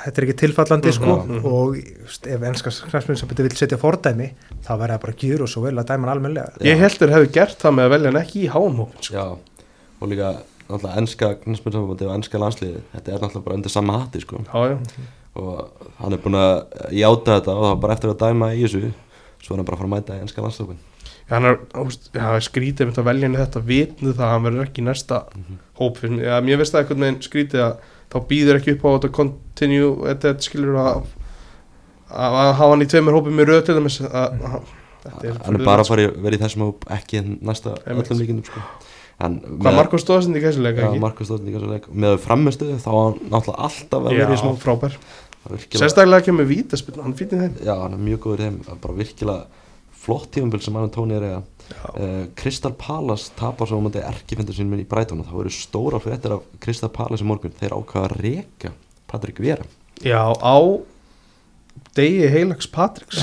[0.03, 1.16] þetta er ekki tilfallandi sko.
[1.16, 1.45] Mhm, mhm.
[1.45, 1.78] og
[2.28, 4.28] ef ennska knæsmyndsabiti vil setja fordæmi
[4.60, 7.32] þá verða það bara að gjöra svo vel að dæma hann almenlega ég heldur hefði
[7.39, 9.14] gert það með að velja hann ekki í háumhópin sko.
[9.16, 9.26] Já,
[10.01, 10.36] og líka
[10.70, 14.41] náttúrulega ennska knæspilsambandi og ennska landsliði þetta er náttúrulega bara undir sama hatti sko.
[14.45, 15.05] Já, já,
[15.39, 16.55] og hann er búin að
[16.99, 18.84] játa þetta og það var bara eftir að dæma í þessu
[19.39, 20.80] svo er hann bara að fara að mæta í ennska landsliðin
[21.30, 24.45] Já, hann er, veist, já, skrítið mitt að velja henni þetta vitnu það að hann
[24.47, 25.59] verður ekki næsta Mhm.
[25.80, 25.97] hóp.
[26.01, 27.76] Fyrir mig, mér veist það einhvern veginn skrítið að
[28.09, 31.03] þá býður ekki upp á þetta continue, þetta þetta skilur að
[32.09, 34.39] að hafa hann í tveimur hópum í röð til dæmis að,
[35.05, 38.20] þetta er, hann er bara að fara að vera í þessum hóp ekki næsta öllum
[38.24, 38.63] líkindum sko
[39.20, 41.01] hvað Marko stóðsend í gæsuleika Já, ekki?
[41.03, 44.38] Markus Stóðsson í þessu leik með framistuðu þá var hann náttúrulega alltaf að vera í
[44.38, 44.99] Já, smá frábær.
[45.39, 47.57] Það er sérstaklega kemur vítaspil, hann fýttir þeim.
[47.63, 48.59] Já, hann er mjög góður þeim.
[48.67, 49.65] Það er bara virkilega
[49.99, 54.55] flott tífumbil sem hann tóni er já, uh, Crystal Palace tapar svo á mútið erkifendur
[54.55, 57.55] sínum í Brighton og þá eru stóra fréttir af Crystal Palace í morgun.
[57.59, 58.74] Þeir ákvaða að reka
[59.09, 59.67] Patrik Vera
[59.99, 60.57] já, á
[61.97, 63.20] degi heilags Patriks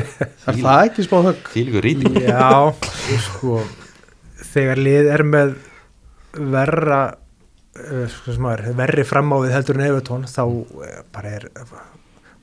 [0.46, 1.52] er það ekki smá högg?
[1.56, 2.18] líka rýting.
[2.22, 2.70] Já,
[3.26, 3.58] sko
[4.50, 5.54] þegar lið er með
[6.40, 7.00] verra
[7.74, 11.48] sem maður, verri framávið heldur en Evertón þá uh, bara er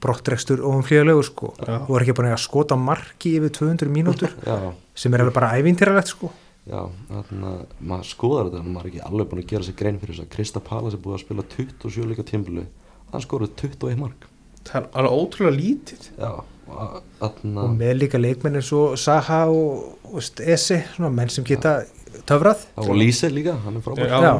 [0.01, 1.53] brottrekstur ofumflíðalegur sko.
[1.59, 1.77] Já.
[1.81, 5.55] og er ekki búin að skota marki yfir 200 mínútur Já, sem er alveg bara
[5.57, 6.31] ævintýralegt sko.
[6.67, 9.77] Já, þannig að maður skoðar þetta en maður er ekki alveg búin að gera sér
[9.79, 12.65] grein fyrir þess að Crystal Palace er búið að spila 27 líka tímbilu
[13.13, 14.27] hann skoruð 21 mark.
[14.67, 16.07] Það er alveg ótrúlega lítið.
[16.19, 16.31] Já,
[16.67, 21.79] og með líka leikmenn eins og Saha og, og veist, Esi, svona menn sem geta
[22.27, 24.33] töfrað og Lise líka, hann er frábær Já, Já.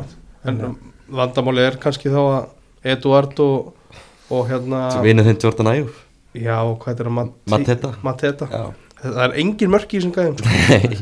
[0.52, 0.76] en
[1.08, 3.72] vandamáli er kannski þá að Eduard og,
[4.32, 5.88] og hérna sem vinur þinn Jordan Ayew
[6.38, 7.94] já, hvað er það Mateta.
[8.06, 8.48] Mateta.
[8.52, 8.66] Já,
[9.02, 10.50] það er engin mörk í þessum gæðum sko.
[10.74, 11.02] Nei,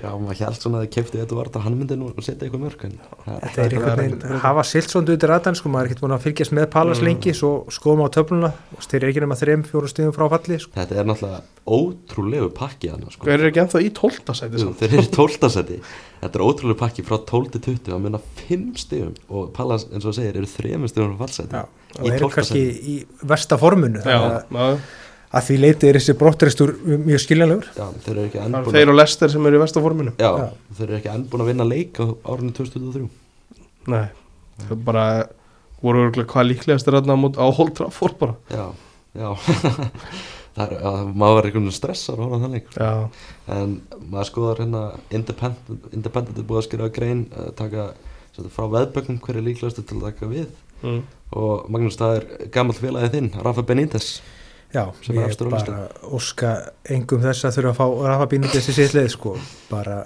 [0.00, 2.84] já, maður held svona að þið kefti Eduard og hann myndi nú setja eitthvað mörg
[2.88, 2.94] en
[3.26, 5.90] það er Þetta er einhvern er- veginn, hafa Silsson út í ratan sko, maður er
[5.92, 7.04] ekkert búin að fylgjast með Palas Mm.
[7.10, 10.58] lengi svo skoðum á töfluna og þeir eru ekki nema þreim, fjórum stíðum frá falli
[10.62, 10.72] sko.
[10.76, 13.24] Þetta er náttúrulega ótrúlegu pakki hann sko.
[13.26, 14.62] hver er ekki ennþá í tóltasæti?
[14.80, 15.80] Þeir eru í tóltasæti
[16.22, 20.04] Þetta er ótrúlegu pakki frá 12 til 20 að munna 5 stigum og Pallas eins
[20.04, 21.64] og það segir eru 3 stigum frá fallsæti Já,
[25.32, 25.82] og Í þeir eru 12.
[25.82, 26.72] kannski í versta formunu já, þannig að, að því leiti er þessi brottreistur
[27.08, 27.68] mjög skiljanlegur.
[27.72, 30.48] Er búin þeir og Lester sem eru í vestaforminu Já, Já.
[30.76, 33.08] þeir eru ekki enn búin að vinna leik á árinu 2023
[33.92, 34.06] nei,
[34.60, 35.06] það er bara
[35.82, 38.34] voru örgulega hvað líklegast er þarna á á Trafford bara.
[38.52, 38.66] Já,
[39.18, 39.30] já.
[40.52, 42.66] Það er, að, maður verður einhvern veginn stressar að horfa á þann leik.
[42.76, 42.90] Já,
[43.56, 43.70] en
[44.12, 44.82] maður skoðar hérna
[45.16, 47.86] Independent, Independent er búið að skrifa grein uh, taka
[48.34, 50.50] svolítið, frá veðbökkum hver er líklegastu til að taka við.
[50.82, 51.00] Mm.
[51.38, 54.06] og Magnús það er gammal félagið þinn Rafa Benítez
[54.72, 55.80] Já, Sem er ég efstur á bara
[56.16, 56.50] óska
[56.88, 59.34] engum þess að þurfa að fá Rafa Bínundis í sitt leið sko,
[59.68, 59.98] bara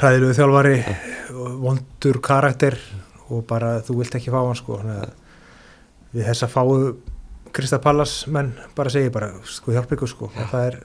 [0.00, 0.78] hræðilegu þjálfari
[1.30, 2.78] og vondur karakter
[3.28, 4.80] og bara þú vilt ekki fá hann sko.
[6.12, 6.74] Við þess að fáu
[7.52, 10.80] Krista Pallas menn bara segi bara sko hjálp ykkur sko, það er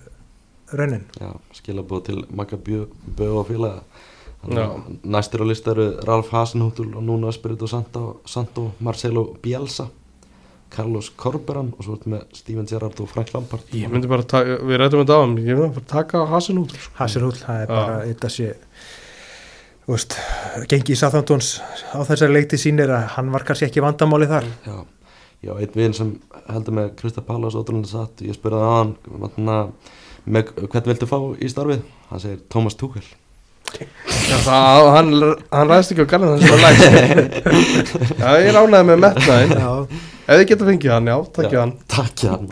[0.78, 1.08] raunin.
[1.18, 2.86] Já, skilabóð til Magga Bjö
[3.32, 3.82] og félaga.
[4.48, 4.70] Já.
[5.04, 9.88] næstir á lista eru Ralf Hasenhútul og Nuno Espirito Santo, Santo Marcelo Bielsa
[10.74, 13.66] Carlos Corberan og svo ertu með Steven Gerrard og Frank Lampard.
[13.76, 16.74] Ég myndi bara taka, við rættum þetta á hann ég myndi bara taka Hasen út
[16.76, 16.94] sko.
[17.00, 18.50] Hasselhúll, það er bara þetta sé
[19.88, 20.18] þú veist,
[20.68, 21.52] gengi í Southamptons
[21.96, 24.50] á þessari leikti sínir að hann var kannski ekki vandamáli þar.
[24.68, 24.76] Já,
[25.48, 26.10] já, einn vinn sem
[26.50, 28.92] heldur með Krista Pallas ótrúlega satt, ég spurði það á hann
[29.24, 29.62] vatna,
[30.28, 31.88] með, hvern viltu fá í starfið?
[32.12, 33.08] Hann segir Thomas Tuchel.
[34.28, 35.10] Já, það, hann,
[35.52, 37.42] hann ræðist ekki á gallan þannig að lægst.
[38.22, 39.72] Já, ég ránaði með metnaðin Já,
[40.28, 41.74] Ef þið geta fengið hann, já, takkið Já, hann.
[41.88, 42.48] Takkja hann.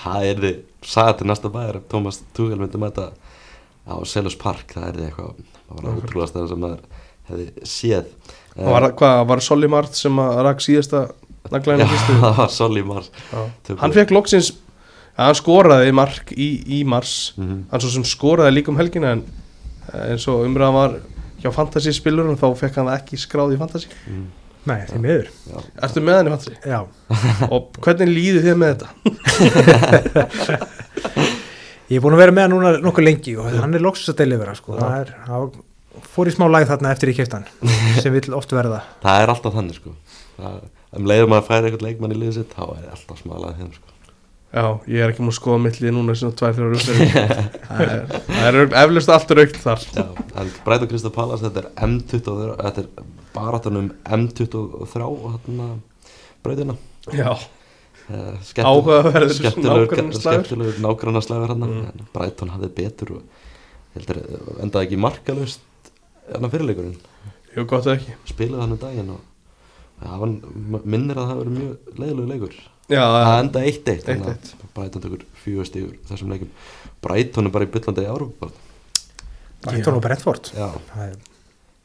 [0.00, 3.10] Það er þið, sagði til næsta bæjar ef Thomas Tuchel myndi mæta
[3.84, 8.14] á Selus Park, það er þið eitthvað það var ótrúlega stæðan sem maður hefði séð.
[8.58, 12.16] Var, hvað, var Solly Mart sem að rak síðasta Já, naglæðinu fyrstu?
[12.22, 12.54] það var
[13.12, 13.38] Já.
[13.68, 13.82] Tökum.
[13.82, 16.48] Hann fekk loksins ja, hann skoraði mark í,
[16.78, 17.14] í mars.
[17.36, 19.24] Mm hann svo sem skoraði líka um helgina en
[20.08, 20.98] eins og umræðan var
[21.42, 23.88] hjá fantasy spilur þá fekk hann ekki skráð í fantasy.
[23.88, 24.26] -hmm.
[24.68, 25.28] Nei, því miður
[25.86, 26.54] Ertu með henni Patri?
[26.68, 26.80] Já,
[27.54, 28.88] Og hvernig líður þið með þetta?
[31.88, 34.18] ég er búin að vera með hann núna nokkuð lengi og hann er loksast að
[34.24, 34.76] delivera sko.
[34.76, 34.80] Já.
[34.82, 37.46] það er, það fór í smá lag þarna eftir keft hann
[38.02, 39.94] sem vill oft verða það er alltaf þannig sko
[40.38, 40.58] það,
[40.98, 43.94] um leiðum að færa eitthvað leikmann í liðið sitt þá er alltaf smalað þeim sko
[44.48, 47.10] Já, ég er ekki múið að skoða mitt lið núna svona tvær þrjár umferðir.
[47.66, 50.06] Það er, það er örugglega- eflaust allt raukt þar Já,
[50.64, 52.88] Bræt og Kristaf Pallas þetta er M23 þetta er
[53.38, 55.70] baráttunum M23 og hérna
[56.44, 56.76] brautina.
[57.12, 57.36] Já,
[58.08, 62.06] Eh, Áhugaverður skemmtilegur nágranna slagur hann Mm.
[62.14, 63.22] Bræton hafði betur og
[63.92, 65.60] heldur eh, endaði ekki markalust
[66.30, 66.94] hérna fyrirleikurinn
[67.56, 68.14] jú gott ekki.
[68.30, 69.20] Spilaði hann um daginn og
[70.00, 70.38] ja, hann
[70.88, 72.56] minnir að það hafi verið mjög leiðilegu leikur.
[72.88, 74.56] Já, það það endaði 1-1 þannig 1-1.
[74.56, 76.50] að Bræton tekur fjögur stígur þessum leikum
[77.04, 78.32] Bræton er bara í byllandi í Árum
[79.68, 80.48] Brighton og Brentford.
[80.56, 81.20] Já, Það er-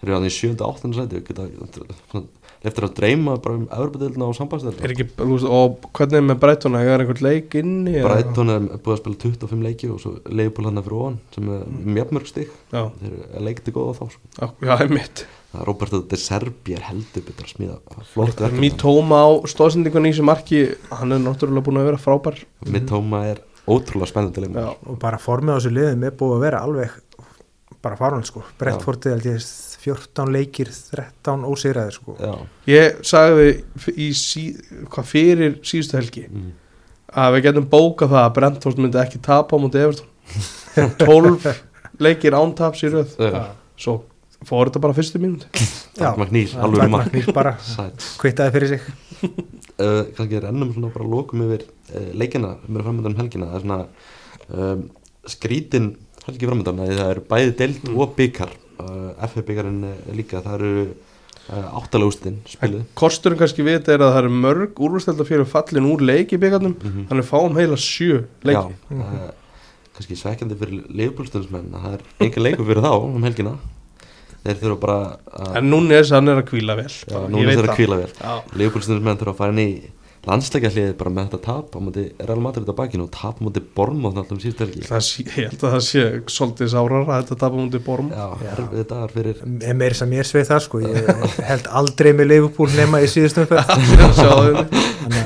[0.04, 0.56] þeir eru hann í 7.
[0.60, 0.94] og 8.
[1.00, 2.24] sæti
[2.64, 6.26] eftir að dreyma bara um Evropadeildina og er sambandsdeildina ekki, þú veist, og hvernig er
[6.30, 7.96] með Breitona, er einhvern leik inni?
[8.04, 11.66] Bræton er búið að spila 25 leiki og svo Leifbúl hann fyrir ofan sem er
[11.98, 12.52] mjög stig.
[12.72, 14.32] Já, þeir eru leikti góða þá sko.
[14.38, 15.26] já, já, einmitt.
[15.52, 18.64] Það er Roberto de Serbi er heldur betur að smíða flott verkefni.
[18.64, 20.64] Mítóma á stóðsendingun í þessu marki.
[20.90, 22.40] Hann er náttúrulega búin að vera frábær.
[22.64, 26.96] Mitoma er ótrúlega spennandi og bara formið á þessu liðum er búið að vera alveg
[27.84, 28.44] bara farun sko.
[28.60, 29.44] Brentford held ég
[29.84, 32.16] 14 leikir 13 ósigraðir sko.
[32.20, 32.34] Já,
[32.72, 34.46] ég sagði sí,
[34.94, 36.48] hvað fyrir síðustu helgi mm.
[37.24, 40.10] að við getum bókað það að Brentford myndi ekki tapa á mútið Everton.
[41.04, 41.54] 12
[42.02, 43.14] leikir án taps í röð.
[43.20, 43.52] Já.
[43.78, 44.00] svo
[44.48, 45.48] fór þetta bara fyrstu mínúti.
[46.20, 47.56] Magnís, alveg Magnís bara
[48.20, 48.88] kvittaði fyrir sig.
[49.24, 53.52] Uh, kannski rennum svona bara lokum yfir uh, leikina eru framöndan um helgina.
[53.52, 53.80] Það er svona
[54.50, 54.84] um,
[55.32, 55.94] skrítin
[56.28, 57.98] helgi framöndan að það eru bæði deild Mm.
[58.00, 58.52] og byggar
[59.30, 59.84] FF byggarinn
[60.18, 64.82] líka það eru uh, áttalagústin spiluð kosturinn kannski við þetta er að það eru mörg
[64.88, 68.74] úrvastælda fallin úr leiki byggarnum mm þannig fáum heila sjö leiki.
[68.90, 69.32] Já, það er
[69.94, 73.52] kannski svekkjandi fyrir leifbúlstundsmenn að það er engin leikur fyrir þá um helgina.
[74.44, 74.96] Þeir þurfa bara
[75.40, 76.88] að en núna er þess að hann er að kvíla vel.
[76.92, 77.78] Já, Ég núna veit þurfa að það.
[77.78, 78.10] kvíla vel.
[78.20, 78.34] Já.
[78.62, 79.68] leifbúlstundsmenn þurfa að fara inn í
[80.24, 83.44] landsleika hliðið bara með þetta tap á móti Real Madrid á bakinu og tap á
[83.44, 84.84] móti Bormóð alltaf um síðustu helgi.
[84.88, 86.04] Það sé, ég held að það sé
[86.38, 88.52] svolítið sárar að þetta tapa mútið borm Já, Já.
[88.56, 90.82] erfið dagar fyrir er meiri sem ég sveið það sko.
[90.86, 93.74] Ég held aldrei með Liverpool nema í síðustum umferð.
[94.22, 94.64] Sjáðu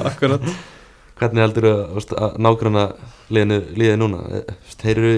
[0.10, 0.50] Akkurat.
[1.18, 2.18] Hvernig heldur þú
[2.78, 2.92] að
[3.34, 4.20] liðinu, liðið núna?
[4.38, 5.14] Eh, Þeir eru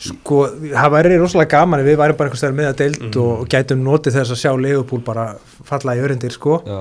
[0.00, 0.36] sko
[0.72, 3.18] það væri rosalega gaman við værum bara einhvers vegar með að deild Mhm.
[3.20, 5.26] og, gætum notið þess að sjá Liverpool bara
[5.68, 6.62] falla í örindir sko.
[6.64, 6.78] Já,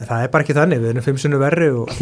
[0.00, 1.92] en það er bara ekki þannig, við erum fimm sunnu verri og,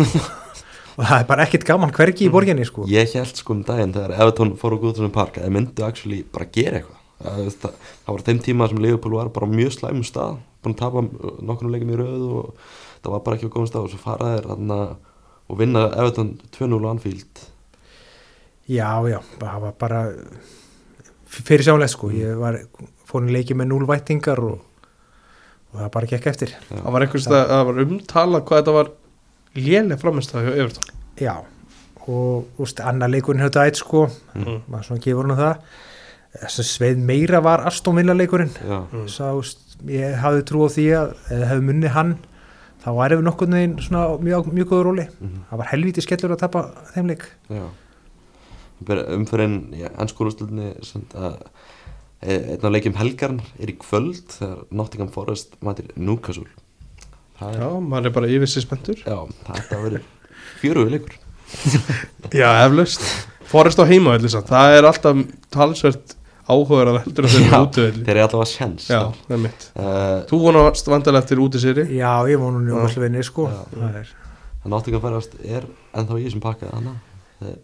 [0.97, 2.87] og það er bara ekkit gaman hvergi í borginni sko.
[2.91, 6.49] Ég held sko um daginn þegar Evertón fór á Guðsson Park að myndu actually bara
[6.55, 6.95] gera eitthvað.
[7.19, 7.73] Það, það,
[8.05, 11.03] það var þeim tíma sem Liverpool var bara mjög slæmum stað búin að tapa
[11.43, 12.69] nokkurnum leikum í röð og
[13.03, 14.79] það var bara ekki á góðum stað og svo fara þeir þarna
[15.49, 17.43] og vinna Evertón 2-0 á Anfield.
[18.69, 20.01] Já já, það var bara
[21.29, 22.11] fyrir sjánlega sko.
[22.13, 22.59] Ég var
[23.09, 24.59] fórin leiki með núlvættingar og,
[25.73, 26.55] og það bara gekk eftir.
[26.71, 26.79] Já.
[26.81, 28.91] Það var einhvers það, það var umtalað hvað þetta var
[29.59, 30.95] léleg framistæð hjá Everton.
[31.19, 31.35] Já,
[32.09, 34.07] og úst, annar leikurinn höfðu ætt sko.
[34.35, 34.63] Mm.
[34.71, 35.63] maður svona gefur hann það.
[36.39, 38.53] Þess að sveið meira var Aston Villa leikurinn.
[38.63, 39.07] Já, Mm.
[39.09, 42.17] Sá, úst, ég hafði trú á því að eða hefði munni hann
[42.85, 45.07] þá væri við nokkurn veginn svona mjög, mjög góður róli.
[45.21, 46.63] Mhm, það var helvíti skellur að tapa
[46.95, 47.25] þeim leik.
[47.51, 47.65] Já.
[49.19, 50.69] Umfyrin í ennskólustöldinni
[51.19, 51.41] að
[52.25, 56.49] einn af leikjum helgarn er í kvöld þegar Nottingham Forest mætir Newcastle.
[57.39, 59.03] Það er, Já, maður er bara yfir sér spenntur.
[59.07, 60.07] Já, þetta verður
[60.59, 61.19] fjörugur leikur.
[62.41, 63.05] Já, eflaust.
[63.49, 65.21] Forrest á heimavelli samt, það er alltaf
[65.55, 66.17] talsvert
[66.49, 68.03] áhugaður að heldur að þeir eru útivelli.
[68.05, 71.85] þeir eru alltaf að sjens Já, það er mitt uh, Þú vonast vandalega eftir útisýri
[71.97, 73.47] já, ég vonu nú mjög vinni sko.
[73.79, 74.13] Er
[74.69, 75.65] Nottingham Forest er
[75.97, 76.99] ennþá í þessum pakka þannig
[77.41, 77.59] þeir,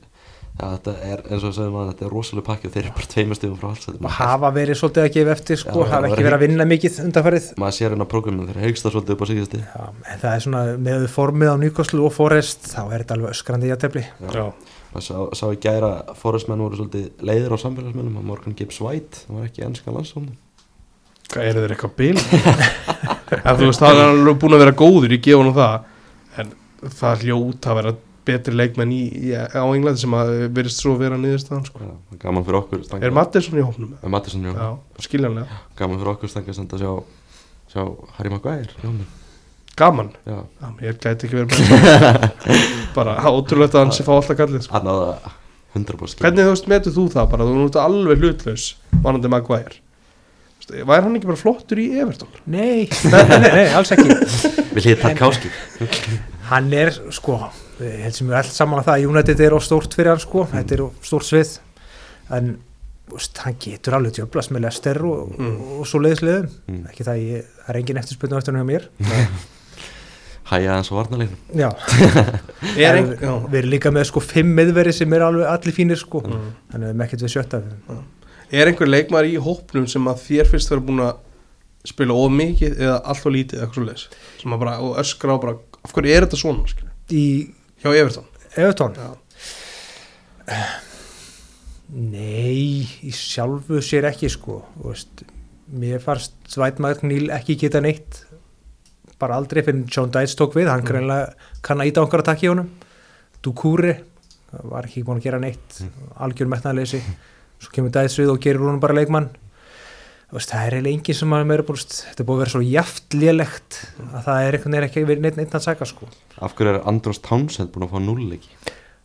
[0.54, 2.92] Já, þetta er eins og að segja maður, þetta er rosalega pakki og þeir eru
[2.94, 6.06] bara tveimur stífum frá alls og hafa verið svolítið að gefa eftir sko, Já, hafa
[6.06, 9.30] ekki verið að vinna mikið undanfærið maður sér hérna prógraminu, þeir heiksta svolítið upp á
[9.32, 9.82] síðusti Já,
[10.12, 13.66] en það er svona með formið á Newcastle og Forest þá er þetta alveg öskrandi
[13.66, 14.46] í að tefli Já,
[14.94, 18.78] maður sá, sá í gæra að Forestmenn voru svolítið leiðir á samfélagsmennum að Morgan Gibbs
[18.78, 20.38] White, það var ekki ennska landsfólni
[21.34, 22.14] hvað eru þeir eitthvað bil?
[28.24, 31.16] það er það það betri leikmenn í, í, á Englandi sem að verist svo vera
[31.20, 31.80] niðurstaðan sko.
[31.80, 33.92] Já, gaman fyrir okkur stanga, Er Mattisson í hópnum?
[34.02, 34.54] Er Mattisson, já.
[34.54, 36.92] Já, skiljanlega gaman fyrir okkur stanga samt að sjá,
[37.74, 37.82] sjá
[38.18, 38.72] Harry Maguire.
[39.76, 41.58] Gaman, já, Já, ég gæti ekki verið
[42.96, 44.74] bara bara ótrúlegt að hann sé fá alltaf kallið sko.
[44.76, 45.34] hann náða
[45.74, 46.22] 100% skil.
[46.22, 48.68] Hvernig þú veist, metur þú það bara, þú ert alveg hlutlaus
[49.02, 49.80] vanandi Maguire
[50.64, 52.30] Væri hann ekki bara flottur í Everton?
[52.48, 54.14] Nei, nei, nei, nei, alls ekki
[54.72, 55.50] Við hlýtt Tarkowski
[56.48, 57.36] hann er sko
[57.80, 60.22] ég held sem við allt saman að það að United er á stórt fyrir hann
[60.22, 61.56] sko, þetta er á stórt svið.
[62.30, 62.52] En
[63.14, 65.56] úst, hann getur alveg tjöflast með Lester og, Mm.
[65.60, 66.84] og, og svo leiðisliðum, Mm.
[66.90, 68.88] ekki það ég, það er engin eftirspilnum eftir hann hjá mér.
[70.44, 71.70] Hæja hans á varnalegnum já,
[72.76, 73.30] Er en já.
[73.48, 76.20] við erum líka með sko fimm miðveri sem er alveg allir fínir sko.
[76.20, 76.50] Mm.
[76.68, 77.60] þannig að við erum ekkert við sjötta.
[78.52, 81.14] Er einhver leikmaður í hópnum sem að þér fyrst vera búin að
[81.88, 84.04] spila of mikið eða allt og lítið eða eitthvað svo leis
[84.42, 87.24] sem að bara, og öskra á bara af hverju er þetta svona, í
[87.84, 88.26] hjá Everton?
[88.56, 89.10] Evertón Já.
[91.94, 94.60] nei, í sjálfu sér ekki sko.
[94.84, 95.24] Veist,
[95.74, 98.22] mér farst Svætmæður Níl ekki geta neitt.
[99.20, 100.68] Bara aldrei fyrir John Dice tók við.
[100.68, 100.88] Hann Mm.
[100.90, 102.70] greinlega kann að íta okkar að takja honum.
[103.42, 103.94] Dukúri
[104.64, 105.82] var ekki búin að gera neitt.
[106.18, 107.00] Algjör metnaðleysi
[107.60, 109.30] svo kemur Dice við og gerir honum bara leikmann
[110.34, 112.62] veist, það er eiginlega enginn sem að meira búin þetta er búin að vera svo
[112.66, 113.80] jaft lélegt
[114.10, 116.08] að það er einhvern veginn ekki verið neitt, neitt að saka sko
[116.42, 118.56] Af hverju er Andros Townsend búin að fá nullleiki?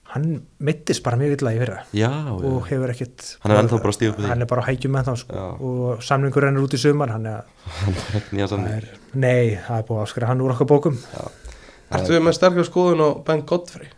[0.09, 0.23] hann
[0.65, 2.53] mittist bara mjög illa í fyrra Já, og já.
[2.71, 4.29] hefur ekkert Hann er ennþá bara að stíga upp í því.
[4.31, 5.43] hann er bara á hægjum með þá sko.
[5.69, 7.43] Og samningur rennur út í sumar hann er,
[8.33, 10.97] Nýja það er, nei, það er búið að afskrifa hann úr okkar bókum
[11.93, 13.91] Ertu við með sterkar skoðun á Ben Godfrey?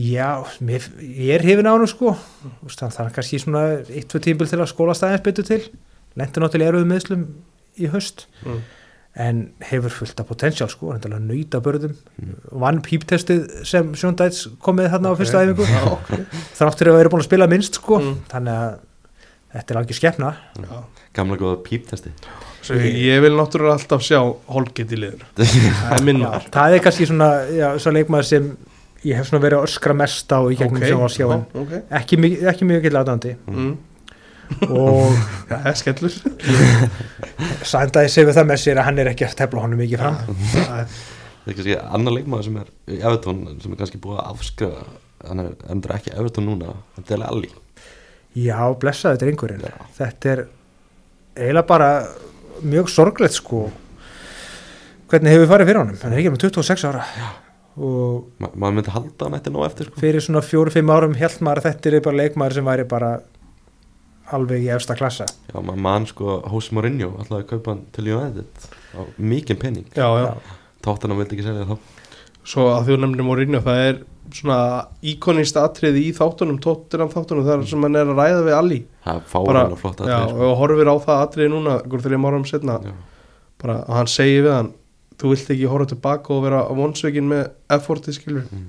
[0.00, 0.28] já,
[0.64, 2.12] mér, ég er hefin á hann sko.
[2.64, 5.62] Úst, það er kannski svona eitt, tvö tímbil til að skóla staðins betur til
[6.18, 7.24] lendur náttúrulega eruðu meðslum
[7.78, 8.60] í höst Mm.
[9.20, 11.96] en hefur fullt af potential sko, hann er alveg nöyta börðum
[12.52, 16.12] vann píptestið sem Sjón Dæts komið þarna á fyrstu æfingu Já, ok.
[16.58, 17.98] þráttur að vera búin að spila minnst sko.
[17.98, 18.20] Mm.
[18.30, 18.78] þannig að
[19.56, 20.30] þetta er algjör skefna
[20.62, 20.78] Já.
[21.18, 22.14] Gamla góða píptesti
[22.60, 24.20] Svo ég vil náttúrulega alltaf sjá
[24.52, 28.50] Holgate í liður Það er Já, það er kannski svona, já, svo leikmaður sem
[29.06, 30.90] ég hef svona verið að öskra mest á í gegnum okay.
[30.92, 31.72] sjónvarsjáin, já, ok.
[31.98, 32.18] ekki,
[32.52, 33.70] ekki mjög ekki látandi mm.
[34.68, 35.14] Og
[35.50, 36.16] Það er skellur.
[37.66, 40.18] Sændaði sig við það með sér að hann er ekki að tefla honum mikið fram.
[40.54, 40.98] Það er-
[41.50, 44.84] er kannski annar leikmaður sem er í Evertón sem er kannski búið að afskrifa.
[45.28, 47.50] Hann er endur ekki Evertón núna hann er alveg alli.
[48.36, 49.64] Já, blessaði drengurinn.
[49.98, 50.44] Þetta er
[51.36, 51.90] eiginlega bara
[52.62, 53.70] mjög sorglegt sko
[55.10, 55.96] hvernig hefur við farið fyrir honum.
[56.02, 57.04] Hann er ekki með 26 ára.
[57.80, 60.00] Og Ma maður myndi halda hann eftir ná eftir sko.
[60.02, 63.10] fyrir svona fjóru-fimm árum held maður að þetta er bara leikmaður sem væri bara
[64.36, 68.06] alveg í efsta klassa Já, maður mann sko Hose Mourinho ætlaði að kaupa hann til
[68.14, 70.56] United á mikinn penning Já, já Já.
[70.86, 71.76] Tottenham vildi ekki selja þá
[72.50, 73.98] Svo að þú nefnir Mourinho það er
[74.30, 74.58] svona
[75.10, 79.16] íkonist atriði í þáttunum tóttunum þáttunum þar sem hann er að ræða við Alli Það
[79.16, 80.48] er bara, fáralega flott já, atriði, sko.
[80.50, 82.92] og horfir á það atriði núna einhver þrjum árum setna Já.
[83.64, 84.70] bara að hann segir við hann
[85.20, 87.42] þú vilt ekki horfa tilbaka og vera vonsveikin með
[87.76, 88.68] effortið skilur Mm.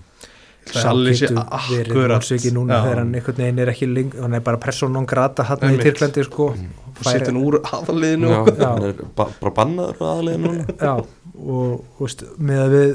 [0.62, 2.82] Ég held að Alli sé akkurat núna Já.
[2.86, 5.80] þegar hann einhvern veginn er ekki leng, hann er bara person non grata hann í.
[5.82, 10.94] Tyrklandi sko og setja hann úr aðaliðinu hann er ba bara bannaður núna já,
[11.42, 12.94] og veist, með að við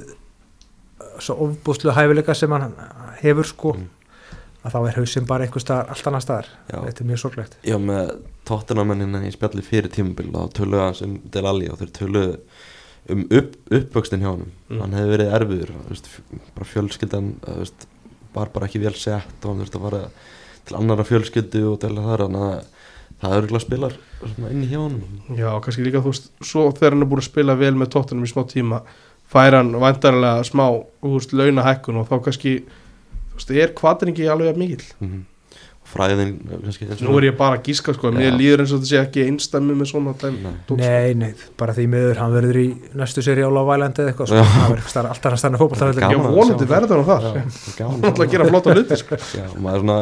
[1.27, 2.73] svo ofbúslu hæfileika sem hann
[3.23, 3.91] hefur sko Mm.
[4.67, 6.79] að þá er hausinn bara einhver staðar, allt annar staðar Já.
[6.87, 8.09] þetta er mjög sorglegt Já, með
[8.49, 12.33] Tottenhamennina í spjalli fyrir tímabil og þá töluðu hans um Del Alli og þeir töluðu
[13.11, 14.81] um upp, uppvöxtin hjá honum Mm.
[14.81, 16.09] hann hefði verið erfiður veist,
[16.55, 17.87] bara fjölskyldan þú veist,
[18.35, 20.01] var bara ekki vel sett og hann þurfti að fara
[20.67, 22.65] til annara fjölskyldu og til þar þannig að
[23.21, 23.95] það er örgulega spilar
[24.51, 27.31] inn í hjá honum Já, kannski líka þú veist, svo þegar hann er búin að
[27.31, 28.83] spila vel með tóttunum í smá tíma
[29.31, 30.67] fær hann vandarlega smá
[31.01, 32.53] þú veist, launahækkun og þá kannski
[33.31, 35.23] þú veist, er kvatringi alveg jafn mikill mm -hmm.
[35.93, 36.33] Fræðin
[36.65, 38.37] kannski Nú er ég bara að gíska sko, mér Já.
[38.41, 40.55] líður eins og þetta sé ekki einstæmi með svona dæmi Nei.
[40.81, 41.31] Nei, nei,
[41.61, 42.67] bara því miður hann verður í
[43.01, 44.43] næstu séri á Island eða eitthvað sko.
[44.43, 48.35] Það verður eitthvað alltaf að stanna fótboll Já, að vonandi verður hann Hann ætla að
[48.35, 49.21] gera flotta hluti sko.
[49.39, 49.99] Já, maður er svona,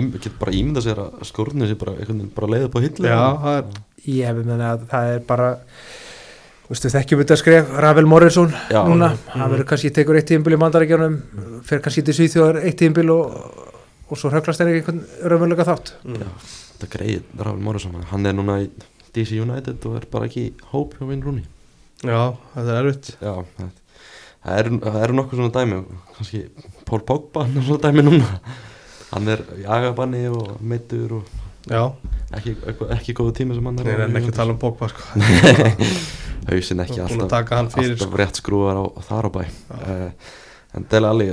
[0.00, 3.22] ím, getur bara ímynda sér að skórnir sér bara, veginn bara leiðið på hillu Já,
[3.46, 5.48] það er ég hef með að það er bara
[6.70, 8.80] þú veist, við þekkjum þetta skref Ravel Morrison Já.
[8.86, 9.32] núna, Mhm.
[9.34, 11.16] hann verður kannski tekur eitt tímbil í mandarækjunum,
[11.66, 13.34] fer kannski til Svíþjóðar eitt tímbil og,
[14.10, 15.94] og svo höglast er einhvern raunverulega þátt.
[16.04, 16.24] Mm.
[16.74, 18.70] þetta er greið, Ravel Morrison hann er núna í
[19.14, 21.46] DC United og er bara ekki hóp hjá Vinn Rúni
[22.00, 23.08] Já, þetta er erfitt.
[23.20, 23.70] Já, það
[24.40, 25.80] það eru eru nokkuð svona dæmi.
[26.16, 26.40] Kannski
[26.88, 28.30] Paul Pogba hann er svona dæmi núna.
[29.10, 31.36] Hann er í agabanni og meittur og
[31.68, 31.82] Já,
[32.38, 35.04] ekki, ekki, ekki góðu tími sem hann er ég er ekki tala um Pogba sko.
[36.48, 38.08] hausin ekki alltaf alltaf sko.
[38.16, 39.42] rétt skrúar á, á þar á bæ.
[39.68, 40.30] Uh,
[40.76, 41.26] en Dele Alli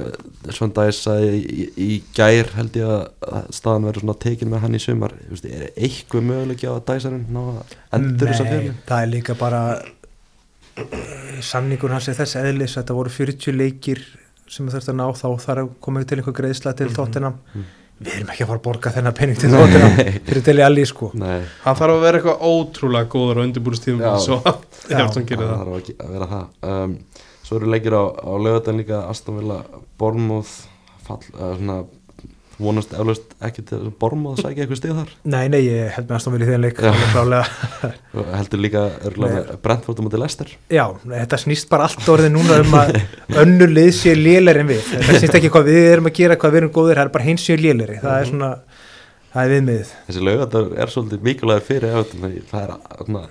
[0.50, 3.04] svona dagis sagði í, í, gær held ég að
[3.38, 5.14] að staðan verður svona tekin með hann í sumar.
[5.30, 9.04] Veist, er eitthvað möguleiki á að dæsarinn ná að endur þess að Nei, fyrir það
[9.06, 9.62] er líka bara
[10.78, 14.02] eh, samningur hans er þess eðlis þetta voru 40 leikir
[14.48, 16.96] sem þurft að ná þá þarf að koma til einhver greiðsla til Mhm.
[16.98, 17.66] tóttinam Mm.
[18.02, 19.88] við erum ekki að fara að borga þennan penning til þóttina
[20.28, 21.12] fyrir Deli Alli sko.
[21.18, 25.00] Nei, Hann þarf að vera eitthvað ótrúlega góður á undirbúrstíðum svo Já.
[25.02, 26.30] Everton gerir það
[26.62, 26.94] það
[27.48, 29.62] að um, Svo eru leikir á, á lögatan líka Aston Villa,
[30.00, 30.68] Bournemouth
[31.08, 31.78] fall, uh, svona,
[32.58, 35.14] vonast eflaust ekki til að Bournemouth sækja eitthvað stig þar?
[35.30, 36.92] Nei, nei, ég held með að stóðum vilja þeim leik Já.
[38.40, 38.84] heldur líka
[39.64, 40.52] Brentford á móti Leicester.
[40.74, 43.00] Já, nei, þetta snýst bara allt orðið núna um að
[43.44, 44.84] önnur lið sé lélæri en við.
[44.90, 47.30] Þetta snýst ekki hvað við erum að gera, hvað við erum góðir það er bara
[47.30, 48.54] hins sé lélæri, það er svona
[49.32, 49.96] það er viðmiðið.
[50.08, 51.98] Þessi lögatar er svolítið mikilvægur fyrir
[52.50, 53.28] það er svona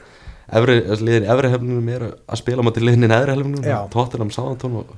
[0.47, 3.67] efri, liðin í efri hefnum eru að spila á móti liðin í neðri hefnum.
[3.93, 4.95] Tottenham, Southampton og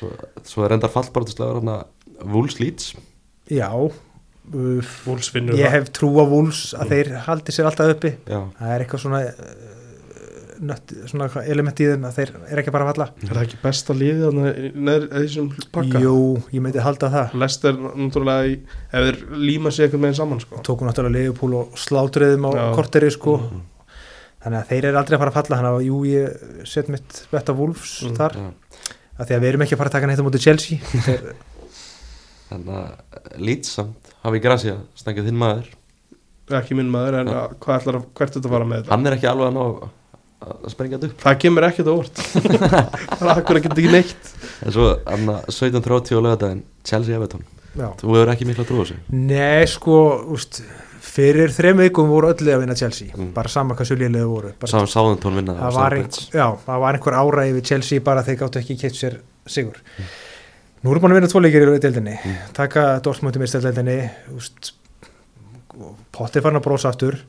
[0.00, 0.12] svo,
[0.46, 1.80] svo er endar fallbarðislegar hérna
[2.28, 2.92] Wolves Leeds.
[3.50, 8.14] Já, uh, Wolves vinnur ég hef trú á Wolves að þeir haldi sér alltaf uppi.
[8.28, 9.66] Já, það er eitthvað svona, uh,
[10.70, 13.08] nött, svona element í þeim að þeir er ekki bara að falla.
[13.24, 16.04] Er það ekki besta liðið þarna í neðri í þessum pakka?
[16.04, 16.14] Jú,
[16.52, 17.36] ég myndi halda það.
[17.40, 18.56] Lester náttúrulega í,
[18.92, 20.62] ef þeir líma sig eitthvað með saman sko.
[20.68, 23.40] tóku náttúrulega Leifupúl og sláttriðum á korteri sko
[24.44, 25.58] þannig að þeir eru aldrei að fara að falla.
[25.60, 28.16] Þannig að jú, ég set mitt betta Wolves Mm.
[28.16, 28.36] þar.
[28.40, 28.50] já.
[29.20, 30.78] að því að við erum ekki að fara að taka neitt á móti Chelsea.
[32.50, 35.68] Þannig að Leeds samt hafi Gracia, stangið þinn maður.
[36.50, 39.14] Ekki minn maður en að, hvað ætlar að, hvert þetta fara með þetta Hann er
[39.14, 39.64] ekki alveg að ná
[40.40, 41.20] að sprengja þetta upp.
[41.22, 42.10] Það kemur ekkert á orð
[43.20, 44.32] það er akkur ekkert ekki neitt.
[44.66, 47.44] En svo, hann 17.30 á lögadaginn Chelsea Everton,
[47.76, 47.86] já.
[48.00, 48.98] þú hefur ekki mikla trú á þessu?
[49.14, 49.98] Nei, sko,
[50.34, 50.62] úst,
[51.10, 53.10] fyrir þrem vikum voru öllu að vinna Chelsea.
[53.16, 53.30] Mm.
[53.36, 54.52] bara sama hvað sjöliðlega voru.
[54.60, 58.26] Bara, Sáðan Sáðantón vinna það, var einhver, já, það var einhver ára yfir Chelsea bara
[58.26, 59.16] þeir gáttu ekki keitt sér
[59.50, 59.80] sigur.
[60.80, 62.18] Nú erum búin að vinna tvo leikir í deildinni.
[62.20, 62.36] Mm.
[62.56, 63.98] taka Dortmund í meðstæðdeildinni
[64.36, 64.76] úst,
[66.12, 67.20] Potti farin að brosa aftur.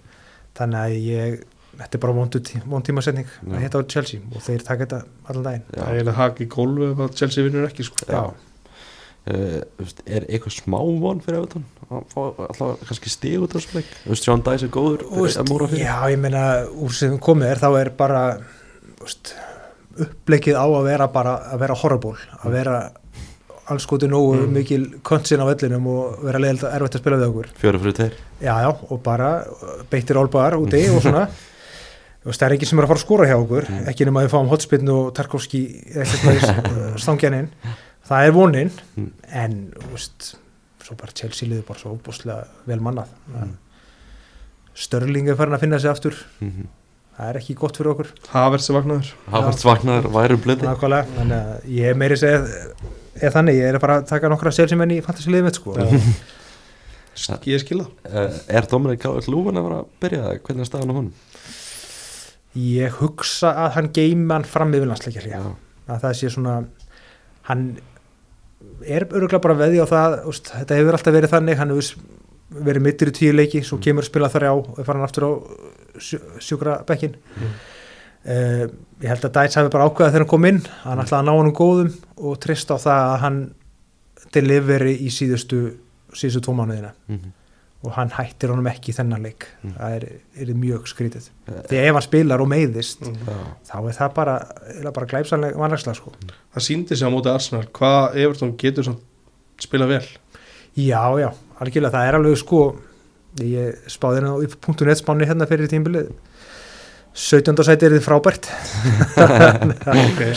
[0.57, 1.41] Þannig að ég
[1.79, 5.67] þetta er bara vond tímasetning að hitta á Chelsea og þeir taka þetta allan daginn.
[5.71, 8.07] Það er eiginlega hak í gólfu ef að Chelsea vinnur ekki sko.
[8.07, 8.50] Já.
[9.21, 11.65] Veist, er eitthvað smá von fyrir Everton?
[11.91, 13.91] Að fá alltaf kannski stig út á þessu leik?
[14.05, 15.83] Þú veist, Sean Dice er góður að múra fyrir.
[15.85, 18.23] Já, ég meina, úr sem komið er þá er bara
[19.03, 19.35] veist,
[20.01, 22.79] uppleikið á að vera bara að vera horrible, að vera
[23.71, 24.51] alls góti nógu Mm.
[24.57, 27.51] mikil konsin á vellinum og vera leiðilegt að erfitt að spila við okkur.
[27.61, 28.13] Fjóru fyrir tveir.
[28.41, 29.29] Já, já, og bara
[29.91, 31.27] beittir álbæðar úti og svona.
[32.25, 33.85] Það er ekki sem er að fara að skora hjá okkur Mm.
[33.89, 35.61] ekki nema að við fáum hotspinn og Tarkovski
[37.01, 37.47] stangjaninn
[38.09, 39.11] það er vonin Mm.
[39.31, 40.35] en veist,
[40.83, 43.57] svo bara Chelsea liður bara svo óbúslega vel mannað Mm.
[44.73, 46.67] Störling er farin að finna sig aftur mm -hmm.
[47.17, 50.09] það er ekki gott fyrir okkur Havertz er vaknaður Havertz vaknaður,
[51.17, 52.47] þannig að ég er meiri segið
[53.21, 57.37] eða þannig, ég er að fara að taka nokkra selsimenn í fantasiliðið mitt sko Já.
[57.45, 60.39] ég skilða uh, Er Dominik Lúvan að vera að byrja það?
[60.41, 61.13] Hvernig er staðan á honum?
[62.55, 65.41] ég hugsa að hann geima hann fram yfir landsleikja Já,
[65.87, 66.55] að það sé svona
[67.47, 67.77] hann
[68.87, 72.81] er öruglega bara veðja á það úst, þetta hefur alltaf verið þannig hann hefur verið
[72.83, 75.31] mittur í tíu leiki svo kemur að spila þrjá og er farin aftur á
[75.99, 77.51] sjú, sjúkra bekkin Mm.
[79.01, 81.31] ég held að Dæts hafi bara ákveðað þegar hann kom inn hann ætlaði að ná
[81.39, 83.39] hann góðum og trist á það að hann
[84.35, 85.61] deliveri í síðustu
[86.13, 87.31] síðustu tvo mánuðina mm -hmm.
[87.81, 89.47] Og hann hættir honum ekki í þennan leik.
[89.63, 89.73] Mm.
[89.77, 90.05] það er,
[90.43, 91.29] er mjög skrítið.
[91.49, 93.39] Eh, því ef hann spilar og meiðist Mm.
[93.67, 94.35] Þá er það bara,
[94.93, 96.13] bara glæpsanlega vannagslega sko.
[96.53, 97.65] Það síndi sig á móti Arsenal.
[97.73, 99.01] Hvað Everton getur samt
[99.61, 100.05] spila vel?
[100.77, 101.29] Já, já,
[101.59, 102.61] algjörlega, það er alveg sko
[103.39, 106.11] ég spáði hérna á upp.net spáni hérna fyrir tímbilið
[107.11, 107.57] 17.
[107.67, 108.47] sæti er þið frábært.
[109.91, 110.35] Okay.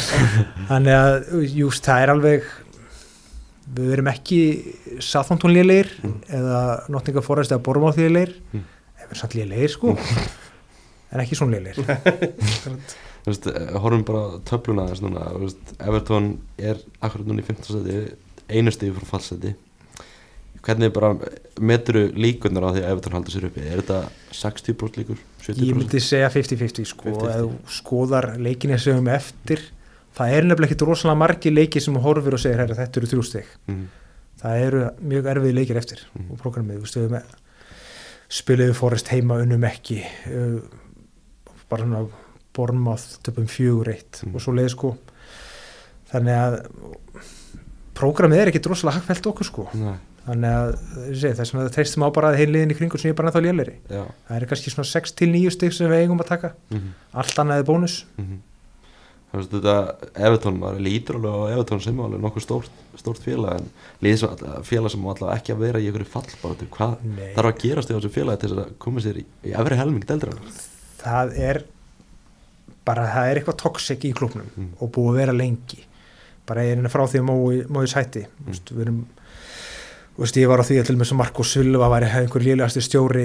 [0.69, 2.47] þannig að júst, það er alveg
[3.65, 4.41] við verum ekki
[5.01, 6.19] Southampton lélegir Mm.
[6.29, 6.61] eða
[6.93, 8.65] Nottingham Forest eða Bournemouth lélegir Mm.
[9.01, 9.97] ef við samt lélegir sko
[11.13, 11.85] en ekki svona lélegir
[13.25, 16.27] Þú veist, eh, horfum bara töfluna þess núna þú veist, Everton
[16.61, 17.79] er akkurat núna í 15.
[17.79, 18.17] seti
[18.53, 19.55] einu stíði frá fallseti
[20.65, 21.15] hvernig bara
[21.61, 24.03] meturu líkunar á því að Everton haldur sér uppi er þetta
[24.33, 25.65] 60% líkur, 70%?
[25.65, 27.33] ég myndi segja 50-50 sko 50-50.
[27.33, 29.65] ef þú skoðar leikinni sem við um eftir
[30.15, 33.07] það er nefnilega ekki rosalega margi leiki sem þú horfir og segir herra þetta eru
[33.13, 33.87] þrjú stygg Mhm.
[34.45, 36.31] það eru mjög erfið leikir eftir Mhm.
[36.33, 37.23] og programmið, við stöðum
[38.35, 40.61] spiliðu Forrest heima unnum ekki uh,
[41.71, 42.07] bara svona
[42.55, 44.35] Bornmáð töpum fjögur eitt Mhm.
[44.35, 44.97] og svo leið sko.
[46.13, 46.55] Þannig að
[47.95, 49.65] programmið er ekki droslega hagfælt okkur sko.
[49.75, 49.97] Nei,
[50.27, 50.71] þannig að
[51.11, 53.23] ég segi, þess að það treystum á bara að heiliðin í kringu sem ég er
[53.23, 54.05] bara léleri já.
[54.29, 56.53] Það er kannski svona 6-9 stygg sem við eigum að taka.
[56.71, 58.05] Mm allt annað er bónus
[59.35, 59.75] Þú veist, þetta
[60.29, 63.71] Everton, maður lítur alveg á Everton sem alveg nokkuð stórt, stórt félag en
[64.69, 67.33] félag sem allavega ekki að vera í einhverju fallbáratu, hvað Nei.
[67.35, 70.07] þarf að gerast í þessu félagi til þess að koma sér í, í efri helming
[70.07, 70.37] deildra
[71.03, 71.61] það er
[72.87, 74.71] bara það er eitthvað toxic í klubnum Mm.
[74.79, 75.81] og búið að vera lengi
[76.47, 78.47] bara ég er frá því að mói, mói sætti Mm.
[78.53, 78.65] mm.
[78.71, 79.05] við erum
[80.15, 82.79] Þú veist, ég var á því að til með sem Marko Silva væri einhver lélegasti
[82.87, 83.25] stjóri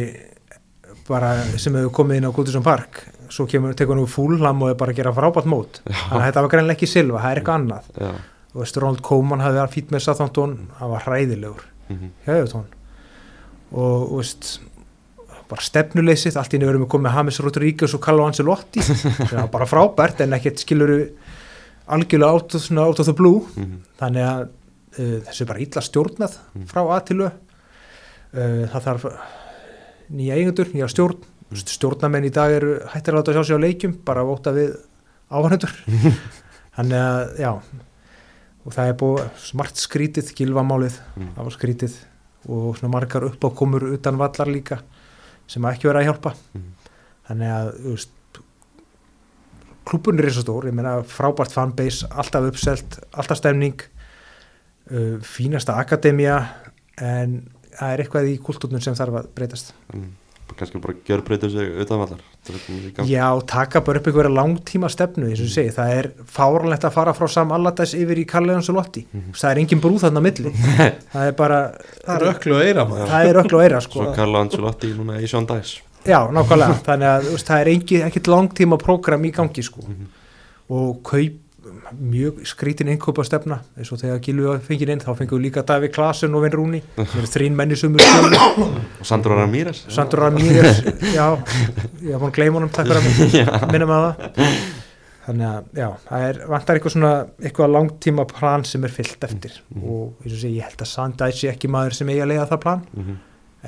[1.05, 3.03] bara sem hefur komið inn á Goodison Park
[3.33, 5.79] svo kemur, tekur hann úr fúllam og er bara að gera frábært mót.
[5.85, 7.89] Þannig að þetta var greinlega ekki Silva, það er eitthvað annað.
[7.99, 8.11] Já,
[8.49, 11.65] Þú veist, Ronald Koeman hafði verið fýtt með Southampton hann var hræðilegur.
[11.89, 12.67] Mhm, hjá Evertón
[13.69, 14.47] og veist
[15.49, 18.81] bara stefnuleysið, allt í einu verðum við komið James Rodríguez og Carlo Ancelotti.
[19.29, 20.97] Það var bara frábært en ekkert skiluru
[21.89, 23.43] algjörlega out of, out of the blue.
[23.57, 26.37] Mhm, þannig að uh, þessu er bara illa stjórnað
[26.69, 27.29] frá að til ö.
[28.29, 29.07] Uh, það þarf
[30.13, 31.21] nýja eigendur, nýja stjórn
[31.57, 34.75] stjórnamenn í dag eru hættir að láta sjá sig á leikjum bara að vóta við
[35.29, 35.73] áhænendur
[36.75, 37.51] þannig að já
[38.65, 41.29] og það er búið smart skrítið gilvamálið, Mm.
[41.35, 41.93] það var skrítið.
[42.49, 44.77] Og svona margar uppákomur utan vallar líka
[45.47, 46.33] sem ekki verið að hjálpa.
[46.53, 46.69] Mhm.
[47.29, 48.09] þannig að veist
[49.89, 53.81] klúbunir er svo stór, ég meina frábært fanbase, alltaf uppselt alltaf stemning
[54.91, 56.35] uh, fínasta akademía
[56.97, 57.39] en
[57.73, 59.73] það er eitthvað í kultúrnum sem þarf að breytast.
[59.93, 60.11] En
[60.59, 61.85] kannski bara gjör breyta sig er
[62.69, 63.07] í gang.
[63.07, 66.95] Já, taka bara upp einhverja langtíma stefnu eins og ég segi, það er fáránlegt að
[66.95, 70.53] fara frá Sam Allardyce yfir í Carleons og Lotti það er engin brú þarna milli
[71.13, 71.59] það er bara
[72.05, 74.03] Það er öklu og eira maður það er öll og eira sko.
[74.03, 78.29] Svo Carlo Ancelotti núna í Sean Dice Já, nákvæmlega, þannig að það er engi, ekkit
[78.31, 79.83] langtíma prógram í gangi sko.
[79.83, 80.09] Mhm.
[80.69, 81.45] og kaup
[81.99, 85.93] mjög skrítin innkaupa stefna eins og þegar Gilvi fengið inn þá fengið við líka Davík
[85.95, 86.81] Klasen og Vin Rúni.
[87.33, 88.41] Þrín menni sumu skjölu
[88.99, 91.27] og Sandro Ramírez Sandro Ramírez, já.
[92.03, 94.53] Ég haf búin að gleyma honum, takk fyrir að minna það.
[95.29, 97.13] Þannig að já, það er, vantar eitthvað svona
[97.45, 99.57] eitthvað langtíma plan sem er fyllt eftir.
[99.77, 102.47] Og eins og segi, ég held að Sandæs sé ekki maður sem eigi að leiða
[102.53, 102.85] það plan.
[102.97, 103.17] Mhm.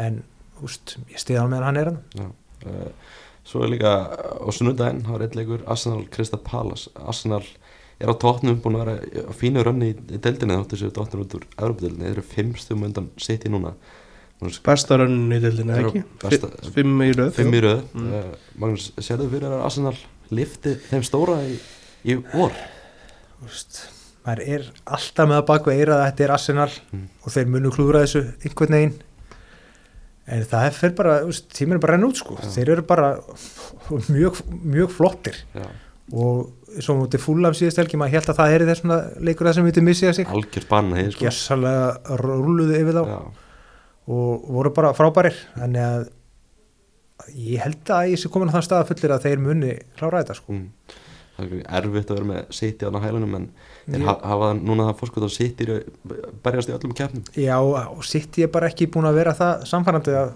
[0.02, 0.22] en,
[0.64, 2.28] úst, ég stiða hann meðan hann er hann Já,
[2.72, 7.44] uh, svo er líka uh, á sunnudaginn, það var eitt leikur Arsenal Krista Palace, Arsenal
[8.02, 11.36] er á tóknum búin að vera á fínu rönni í, deildinni þáttu séu tóknum út
[11.38, 13.76] úr Európa-deildinni, þeir eru fimm stum undan sitt í núna
[14.66, 16.02] Besta rönnin í dildinu, Já, ekki?
[16.24, 17.84] besta- Fi- Fimm í röð fimm í röð.
[17.94, 18.08] Mm.
[18.10, 19.94] uh, Magnús, sérðu fyrir að Arsenal
[20.34, 21.60] lifti þeim stóra í,
[22.10, 22.16] í
[23.46, 23.84] úst,
[24.26, 27.06] maður er alltaf með að baka eira að þetta er Arsenal Mm.
[27.22, 28.98] og þeir munu klúra þessu einhvern veginn.
[30.32, 31.16] En það er fyrir bara,
[31.54, 33.08] tíminn er bara renn út sko, þeir eru bara
[34.10, 35.38] mjög, mjög flottir.
[35.54, 35.66] Já,
[36.12, 38.98] og svo mútið fúllam síðast helgi maður held að það er þessuna
[39.28, 40.32] leikur það sem við missið sig.
[40.32, 41.26] Algjör banna sko.
[41.26, 43.04] gessalega rúluðu yfir þá.
[43.12, 43.20] Já,
[44.12, 45.38] og voru bara frábærir.
[45.56, 46.10] Þannig að
[47.38, 50.22] ég held að ég sé komin á þann stað að fullir að þeir muni klára
[50.24, 50.58] þetta sko.
[50.58, 50.68] Mm.
[51.38, 53.46] það er erfitt að vera með sitt í aðna hælunum en
[53.88, 55.68] þeir hafa núna það fórskot að sitt í
[56.44, 57.24] berjast í öllum keppnum.
[57.40, 60.34] Já, og sitt ég bara ekki búin að vera það samfærandi að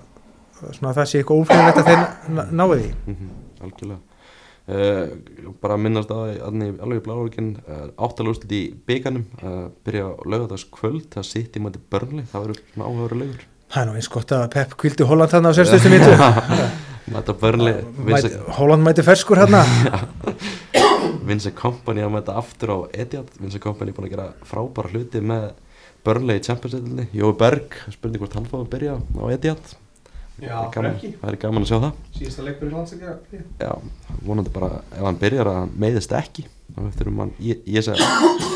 [0.65, 2.03] að það sé eitthvað óflýðilegt að þeir
[2.37, 2.91] ná- náu því.
[3.11, 3.33] Mm
[3.65, 4.14] algjörlega
[4.67, 5.03] uh,
[5.61, 10.65] bara að minnast aðni alveg í blálókin uh, áttalúslit í bygganum uh, byrja á lögadags
[10.73, 13.45] kvöld það sitt í mæti börnli, það verður svona áhugaður leikur.
[13.75, 15.89] Það er nú eins gott að Pep kvildi Holland þarna á 60.
[15.95, 17.73] mínu mæta börnli
[18.07, 19.63] Mæti- Holland mæti ferskur hérna.
[21.29, 25.47] Vincent Kompany að mæta aftur á Etihad Vincent Kompany búin að gera frábæra hluti með
[26.05, 29.73] börnli í Champions League Jói Berg, spurning hvort hann fóði að byrja á Etihad
[30.35, 31.99] Já, er gaman, það er gaman að sjá það.
[32.17, 33.13] Síðasta leikur í landsleika
[33.61, 33.69] Já,
[34.27, 36.43] vonandi bara ef hann byrjar að hann meiðist ekki
[36.75, 37.95] þá eftir um hann í, þessa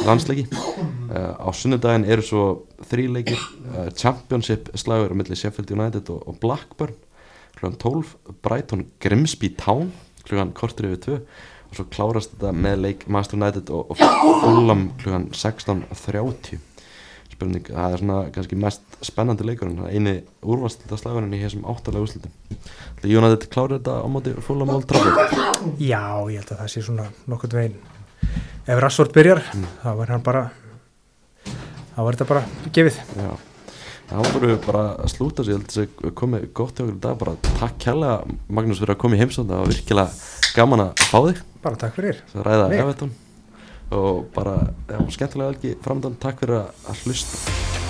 [0.08, 0.48] landsleiki.
[0.52, 2.44] Uh, á sunnudaginn eru svo
[2.90, 6.98] þríleikir uh, Championship slagur á milli Sheffield United og, og Blackburn.
[7.56, 8.14] Klugan 12,
[8.44, 9.90] Brighton Grimsby Town
[10.28, 11.18] klugan kortur yfir 2
[11.70, 14.00] og svo klárast þetta með leik Master United og, og
[14.44, 16.69] Fulham klugan 16.30
[17.40, 20.14] spurning, það er svona kannski mest spennandi leikurinn, er eini
[20.44, 22.34] úrvastölda slagurinn í þessum áttalega úrslitum.
[23.00, 25.38] Það United klára þetta á móti Fulham Old Trafford?
[25.80, 27.78] Já, ég held að það sé svona nokkurn veginn.
[28.68, 29.40] Ef Rassvort byrjar
[29.80, 30.50] þá var hann bara
[31.96, 32.44] þá var þetta bara
[32.76, 33.00] gefið.
[33.16, 33.32] Já,
[34.10, 36.98] þá voru við bara að slúta sig, ég held að það komið gott hjá okkur
[36.98, 40.86] í dag, bara takk kærlega Magnús fyrir að koma í heimsónd, það var virkilega gaman
[40.90, 42.22] að fá þig, bara takk fyrir.
[42.34, 43.10] Svo ræða
[43.92, 44.58] og bara,
[44.90, 47.89] já, skemmtilega velgi framdann, takk fyrir að hlusta